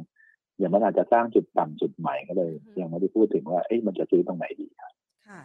[0.57, 4.93] อย่างมันอาจจะสร้างจุดต่ำจุดใหม่ก็เลย ยังไม่ได้พูดถึงว่าเอ๊ะมันจะซื้อตรงไหนดีครับ
[5.28, 5.41] ค่ะ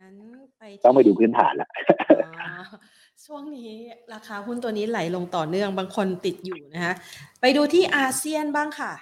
[0.00, 0.14] งั้น
[0.58, 1.68] ไปต้องไปดูพื้นฐานละ
[3.24, 3.70] ช่วงนี้
[4.14, 6.94] ราคาหุ้นตัวนี้ไหลลงต่อเนื่องบางคนติดอยู่นะคะ
[7.40, 8.92] ไปดูที่อาเซียนบ้างค่ะ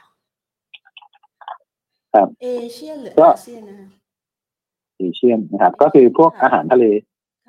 [2.15, 3.89] ครับ เอเชียหรืออาเซียนนะคะ
[5.03, 6.85] ASIAN นะครับ ก็คือพวกอาหารทะเล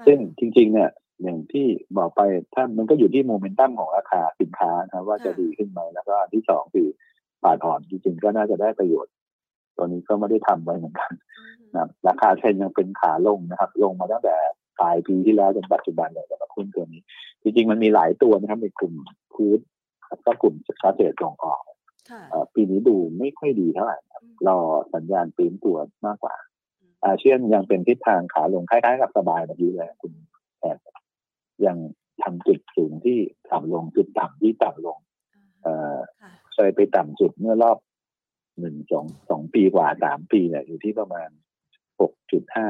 [0.06, 0.90] ซึ่งจริง ๆ เนี่ย
[1.24, 2.22] อย่างที่บอกไป
[2.54, 6.88] ถ้ามันก็อยู่ที่โมเมนตัมของราคาสินค้านะว่าจะดีขึ้นไหมแล้วก็อันที่สองคือ
[7.44, 9.14] บาทอ่อนจริง ๆ ก็น่าจะได้ประโยชน์
[9.76, 11.12] ตัวนี้ก็ไม่ได้ทำไว้เหมือนกัน
[11.76, 14.36] นะราคาเทรนยังเป็นขาลงนะครับ ลงมาตั้งแต่
[14.80, 17.02] ปลายปีที่แล้วจนปัจจุบันเลยสำหรับหุ้นตัวนี้
[17.42, 18.94] จริง ๆ มันมีหลายตัวนะครับในกลุ่ม
[19.34, 19.60] food
[20.26, 21.62] ก็กลุ่มเกษตรส่งออก
[22.54, 23.98] ปีนี้ดูไม่ค่อยดีเท่าไหร่
[24.48, 24.60] รอ
[24.94, 26.36] สัญญาณปีนตัวมากกว่า
[27.06, 30.14] อาเซียนยังเป็นทิศทางขาลงคล้ายๆกับสบายเมื่อกี้เลยคุณ
[30.60, 30.78] แอน
[31.66, 31.78] ยัง
[32.24, 33.18] ทำจุดสูงที่
[33.52, 34.98] ต่ำลงจุดต่ำที่ต่ำลง
[36.54, 37.78] เคยไปต่ำสุดเมื่อรอบ
[38.60, 41.30] หนึ่งสองสองปีกว่าสามปีเนี่ยอยู่ที่ประมาณ
[42.00, 42.68] หกจุดห้า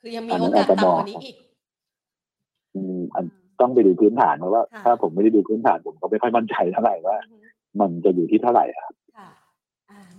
[0.00, 1.36] คือยังมีโอกาสต่ำกว่านี้อีก
[2.74, 3.24] อืมอัน
[3.60, 7.16] ต้องไปดูพื้นฐานเพราะว่า ถ้าผมไม่ได้ดูพื้นฐานผมก็ไม่ค่อยมั่นใจเท่าไหร่ว่า
[7.80, 8.94] มันจะอยู่ที่เท่าไหร่ครับ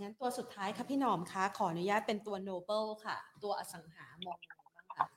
[0.02, 5.08] งั้นตัวสุดท้ายค่ะพี่หนอมคะขออนุญาตเป็นตัวโนเบิลค่ะ ตัวอสังหามองบ้างคะ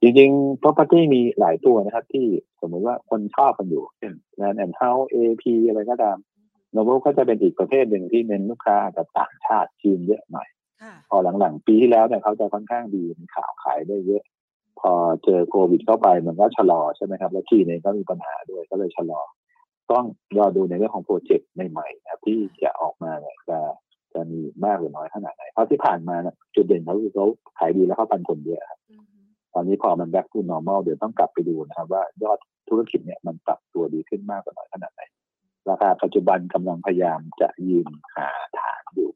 [0.00, 2.26] จริงๆ property มีหลายตัวนะครับ ที่
[2.60, 6.18] สมมุติว่าคนชอบกันอยู่เช่น land and house AP อะไรก็ตาม
[6.72, 10.48] โนเบิลก็จะเป็นอีกประเภทหนึ่งที่เน้นลูกค้ากับต่างชาติจีนเยอะหน่อย
[11.10, 14.22] พอหลังๆ ปีที่แล้วเนี่ยเขาจะค่อนข้างดีมีข่าวขายได้เยอะ
[14.80, 14.92] พอ
[15.24, 19.20] เจอโควิดเข้าไปมันก็ชะลอใช่ไหมครับ แล้วที่นี้ก็มีปัญหาด้วยก็เลยชะลอ
[19.92, 20.04] ต้อง
[20.38, 23.58] รอดูในเรื่องของโปรเจกต์ใหม่ๆนะครับที่จะออกมาเนี่ยจะ
[24.14, 27.26] จะมีมากหรือน้อยขนาดไหนเพราะที่ผ่านมาเนี่ยจุดเด่นเขาคือเขา
[27.58, 28.80] ขายดีแล้วเขาปันผลเยอะครับ
[29.54, 32.38] ตอนนี้พอมัน back to normal เดี๋ยวต้องกลับไปดูนะครับ ว่ายอด
[32.68, 35.02] ธุรกิจเนี่ยมันปรับตัวดีขึ้นมากกว่าน้อยขนาดไหน
[35.70, 39.10] ราคาปัจจุบันกำลังพยายามจะยืนหาฐานอยู่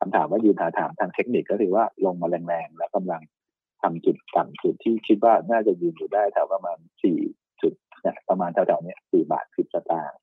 [0.00, 3.22] คำถามว่ายืนหาฐานทางเทคนิคก็ถือว่าลงมาแรงๆ แล้วกำลัง
[3.82, 7.18] ทำจุดต่ำจุดที่คิดว่าน่าจะยืนอยู่ได้แถวประมาณสี่
[7.62, 10.20] จุดเนี่ยประมาณแถวๆนี้สี่บาทสิบสตางค์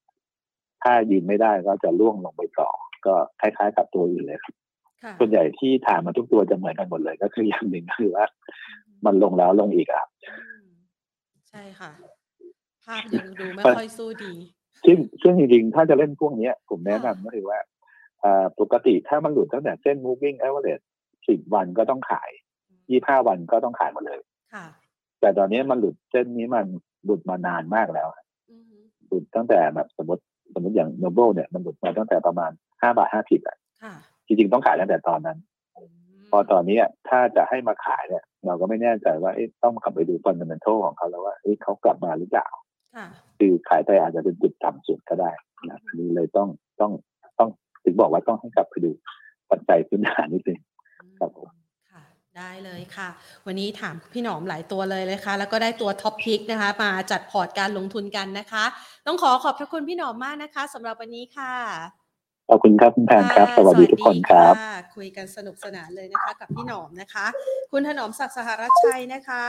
[0.84, 2.70] ถ้ายืนไม่ได้ก็จะล่วงลงไปต่อ
[3.06, 4.54] ก็คล้ายๆกับตัวอื่นเลยครับ
[5.20, 8.26] ส่วนใหญ่ที่ถามมาทุกตัวจะเหมือนกันหมดเลย ก็คืออย่างหนึ่งคือว่า
[9.06, 10.04] มันลงแล้วลงอีกอะ
[11.50, 11.92] ใช่ค่ะ
[12.86, 14.34] ภาพยังดูไม่ค่อยสู้ดี
[14.86, 17.60] ซึ่งซึ่งจริงๆ ถ้าจะเล่นพวกนี้ผมแนะนำก็คือว่า
[18.60, 20.86] ปกติถ้ามันหลุดตั้งแต่เส้น moving average
[21.28, 22.30] สิบวันก็ต้องขาย
[22.90, 24.20] ยี่ห้าวันก็ต้องขายหมดเลย
[25.20, 26.66] แต่ตอนนี้มันหลุดเส้นนี้มัน
[27.06, 28.08] หลุดมานานมากแล้ว
[29.08, 30.24] หลุดตั้งแต่แบบสมมติ
[30.54, 32.52] สมมติอย่าง Noble เนี่ยมันหลุดมาตั้งแต่ประมาณ
[32.82, 33.58] ห้าบาทห้าสิบอะ
[34.26, 35.38] จริงๆต้องขายตั้งแต่ตอนนั้น
[36.30, 36.78] พอตอนนี้
[37.10, 39.32] ถ้าจะให้มาขายเนี่ย เราก็ไม่แน่ใจว่า
[39.64, 42.48] ต้องกลับไปดูฟันเดเมนทัลของเขาแล้วว่าเขากลับมาหรือเปล่า
[43.38, 45.32] คือขายไปอาจจะเป็นจุดต่ำสุดก็ได้
[45.70, 46.48] นะนี่เลยต้อง
[46.82, 46.92] ต้อง
[47.40, 47.50] ต้อง
[47.84, 48.92] ถึงบอกว่าต้องให้กลับไปดู
[49.50, 50.60] ปัจจัยพื้นฐานนิดนึง
[51.20, 51.50] ครับผม
[52.38, 53.10] ได้เลยค่ะ
[53.46, 58.66] วันนี้ถามพี่หนอมหลายตัวเลยเลยค่ะ แล้วก็ได้ตัวท็อปพิกนะคะ มาจัดพอร์ตการลงทุนกันนะคะ
[59.08, 61.54] ต้องขอขอบพระคุณพี่หนอมมากนะคะสำหรับวันนี้ค่ะ
[62.50, 64.54] ขอบคุณครับคุณแพนครับ สวัสดีทุกคนครับ
[64.96, 67.26] คุยกันสนุกสนานเลยนะคะ กับพี่หนอมนะคะ
[67.72, 69.44] คุณถนอมศักดิ์สหรัชชัยนะคะ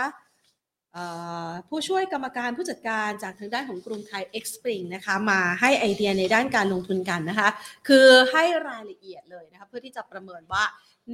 [1.68, 7.48] ผู้ช่วยกรรมการผู้จัดการจากทางด้านของกรุงไทย X Spring นะคะมาให้ไอเดียในด้านการลงทุนกันนะคะ
[7.88, 10.64] คือให้รายละเอียดเลยนะคะเพื่อที่จะประเมินว่า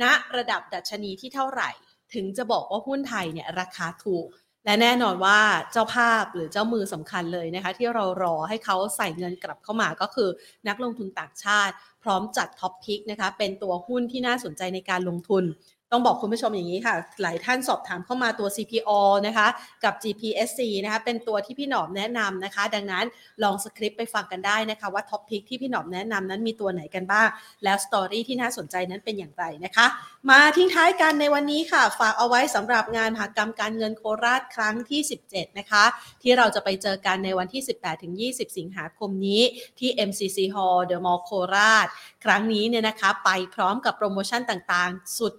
[0.03, 0.05] ณ
[0.37, 1.71] ระดับดัชนีที่เท่าไหร่
[2.15, 4.27] ถึงจะบอกว่าหุ้นไทยเนี่ยราคาถูก
[4.65, 5.41] และแน่นอนว่า
[5.73, 10.29] เจ้าภาพหรือเจ้ามือสำคัญเลยนะคะ ที่เรารอให้เขาใส่เงินกลับเข้ามาก็คือ
[10.69, 15.45] นักลงทุนต่างชาติ พร้อมจัดท็อปพิกนะคะเป็นตัวหุ้นที่น่าสนใจในการลงทุน
[15.93, 18.91] ต้องบอกคุณผู้ชมอย่างนี้ค่ะ หลายท่านสอบถามเข้ามาตัว CPO
[19.27, 19.47] นะคะ
[19.85, 23.05] กับ GPSC นะคะเป็นตัวที่พี่หนอมแนะนำนะคะ ดังนั้น
[23.43, 27.29] ลอง skip ไปฟังกันได้นะคะ ว่า Top Pick ที่พี่หนอมแนะนำนั้นมีตัวไหนกันบ้าง
[27.65, 29.87] แล้ว story ที่น่าสนใจนั้นเป็นอย่างไรนะคะ
[30.31, 35.85] มาทิ้งท้ายกันในวันนี้ค่ะ ฝากเอาไว้สำหรับงานมหกรรมการเงินโคราชครั้งที่ 17 นะคะ
[36.23, 39.43] ที่เราจะไปเจอกันในวันที่ 18-20 สิงหาคมนี้
[39.79, 41.87] ที่ MCC Hall The Mall โคราช
[42.25, 45.35] ครั้งนี้เนี่ยนะคะ ไปพร้อมกับโปรโมชั่นต่างๆ สุด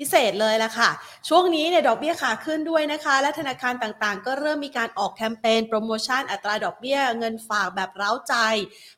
[0.00, 0.90] พิเศษเลยละค่ะ
[1.28, 8.34] ช่วงนี้เนี่ยดอกเบี้ยขาขึ้นด้วยนะคะ และธนาคารต่างๆ ก็เริ่มมีการออกแคมเปญโปรโมชั่นอัตราดอกเบี้ยเงินฝากแบบเร้าใจ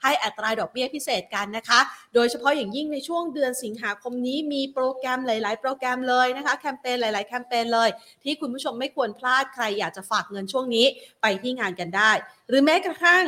[0.02, 1.80] ให้อัตราดอกเบี้ยพิเศษกันนะคะ
[2.14, 7.88] โดยเฉพาะอย่างยิ่งในช่วงเดือนสิงหาคมนี้มีโปรแกรมหลาย ๆ โปรแกรมเลยนะคะแคมเปญหลาย ๆ แคมเปญเลย
[8.22, 10.86] ที่คุณผู้ชมไม่ควรพลาดใครอยากจะฝากเงินช่วงนี้
[11.22, 12.12] ไปที่งานกันได้
[12.48, 13.24] หรือแม้กระทั่ง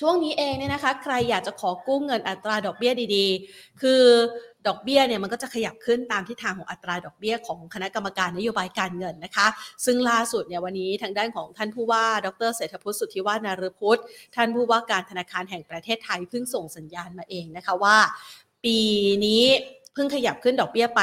[0.00, 4.02] ช่วงนี้เองเนี่ยนะคะ ใครอยากจะขอกู้เงินอัตราดอกเบี้ยดีๆ คือ
[4.68, 9.46] ดอกเบี้ยเนี่ยมันก็จะขยับขึ้นตามทิศทางของอัตราดอกเบี้ยของคณะกรรมการนโยบายการเงินนะคะ
[9.84, 14.00] ซึ่งล่าสุดเนี่ยวันนี้ทางด้านของท่านผู้ว่า ดรเศรษฐพุทธสุทธิวานารพุทธ
[14.34, 17.96] ท่านผู้ว่าการธนาคารแห่งประเทศไทยเพิ่งส่งสัญญาณมาเองนะคะว่า
[18.64, 18.78] ปี
[19.26, 19.44] นี้
[19.94, 21.00] เพิ่งขยับขึ้นดอกเบี้ยไป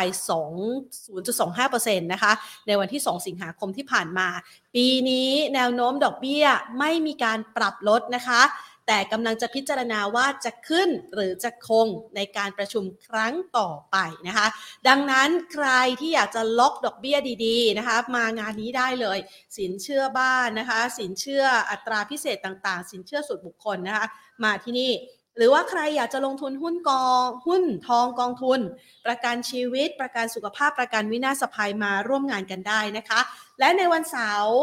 [0.99, 2.31] 2.25%นะคะ
[2.67, 4.27] ในวันที่ 2 สิงหาคมที่ผ่านมา
[4.75, 6.45] ปีนี้แนวโน้มดอกเบี้ย
[6.79, 8.41] ไม่มีการปรับลดนะคะ
[8.87, 14.47] แต่กำลังจะพิจารณาว่าจะขึ้นหรือจะคงในการประชุมครั้งต่อไปนะคะ
[14.87, 15.69] ดังนั้นใคร
[15.99, 19.19] ที่อยากจะล็อกดอกเบี้ยดีๆนะคะ มางานนี้ได้เลย
[19.57, 24.05] สินเชื่อบ้านนะคะ สินเชื่ออัตราพิเศษต่างๆ สินเชื่อส่วนบุคคลนะคะ
[24.43, 24.93] มาที่นี่
[25.37, 28.59] หรือว่าใครอยากจะลงทุนหุ้นกองหุ้นทองกองทุน
[29.05, 33.19] ประกันชีวิต ประกันสุขภาพประกันวินาศภัยมาร่วมงานกันได้นะคะ
[33.59, 34.59] และในวันเสาร์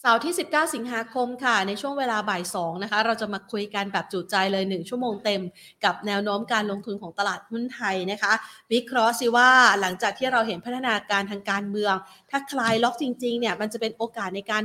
[0.00, 5.42] เสาร์ที่ 19 สิงหาคมค่ะ ในช่วงเวลาบ่าย2นะคะ เราจะมาคุยกันแบบจุใจเลย 1 ชั่วโมงเต็ม
[5.84, 8.32] กับแนวโน้มการลงทุนของตลาดหุ้นไทยนะคะ
[8.72, 9.48] วิเคราะห์สิว่า
[9.80, 11.94] หลังจากที่เราเห็นพัฒนาการทางการเมือง
[12.30, 14.62] ถ้าคลายล็อกจริงๆเนี่ยมันจะเป็นโอกาสในการ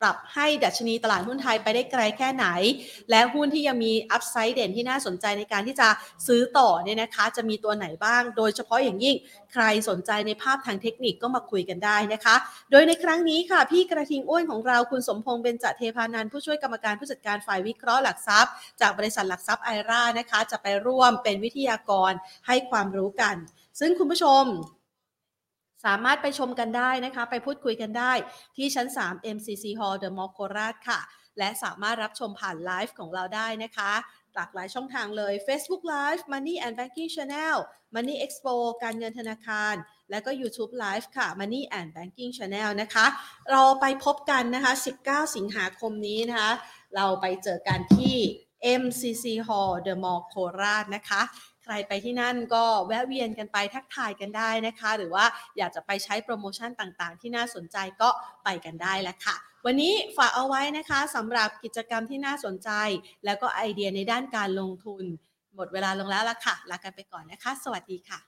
[0.00, 2.46] ปรับให้ดัชนีตลาดหุ้นไทยไปได้ไกลแค่ไหน
[3.10, 5.88] และหุ้นที่ยังมีอัพไซด์เด่นที่น่าสนใจในการที่จะ
[6.26, 9.16] ซื้อต่อเนี่ยนะคะ จะมีตัวไหนบ้าง โดยเฉพาะอย่างยิ่ง
[9.52, 12.36] ใครสนใจในภาพทางเทคนิคก็มาคุยกันได้นะคะ
[12.70, 22.12] โดยในครั้งนี้ค่ะ พี่กระทิงอ้วนของเราคุณสมพงษ์เบญจเทพานันผู้ช่วยกรรมการผู้จัดการฝ่ายวิเคราะห์หลักทรัพย์ จากบริษัทหลักทรัพย์ไอรานะคะ จะไปร่วมเป็นวิทยากร
[22.46, 23.36] ให้ความรู้กัน
[23.80, 24.44] ซึ่งคุณผู้ชม
[25.84, 28.12] สามารถไปชมกันได้นะคะ ไปพูดคุยกันได้
[28.56, 31.00] ที่ชั้น 3 MCC Hall The Mall โคราชค่ะ
[31.38, 33.92] และสามารถรับชมผ่านไลฟ์ของเราได้นะคะ
[34.34, 37.56] หลากหลายช่องทางเลย Facebook Live Money and Banking Channel
[37.94, 39.74] Money Expo การเงินธนาคาร
[40.10, 43.06] และก็ YouTube Live ค่ะ Money and Banking Channel นะคะ
[43.50, 44.72] เราไปพบกันนะคะ
[45.04, 46.52] 19 สิงหาคมนี้นะคะ
[46.96, 48.16] เราไปเจอกันที่
[48.82, 51.22] MCC Hall The Mall โคราชนะคะ
[51.70, 55.24] ใครไปที่นั่นก็แวะเวียนกันไปทักทายกันได้นะคะ หรือว่า
[55.58, 58.08] อยากจะไปใช้โปรโมชั่นต่างๆ ที่น่าสนใจก็
[58.44, 62.70] ไปกันได้แล้วค่ะ วันนี้ฝากเอาไว้นะคะสำหรับกิจกรรมที่น่าสนใจ
[63.24, 65.04] แล้วก็ไอเดียในด้านการลงทุน
[65.54, 68.27] หมดเวลาลงแล้วละค่ะลากันไปก่อนนะคะ สวัสดีค่ะ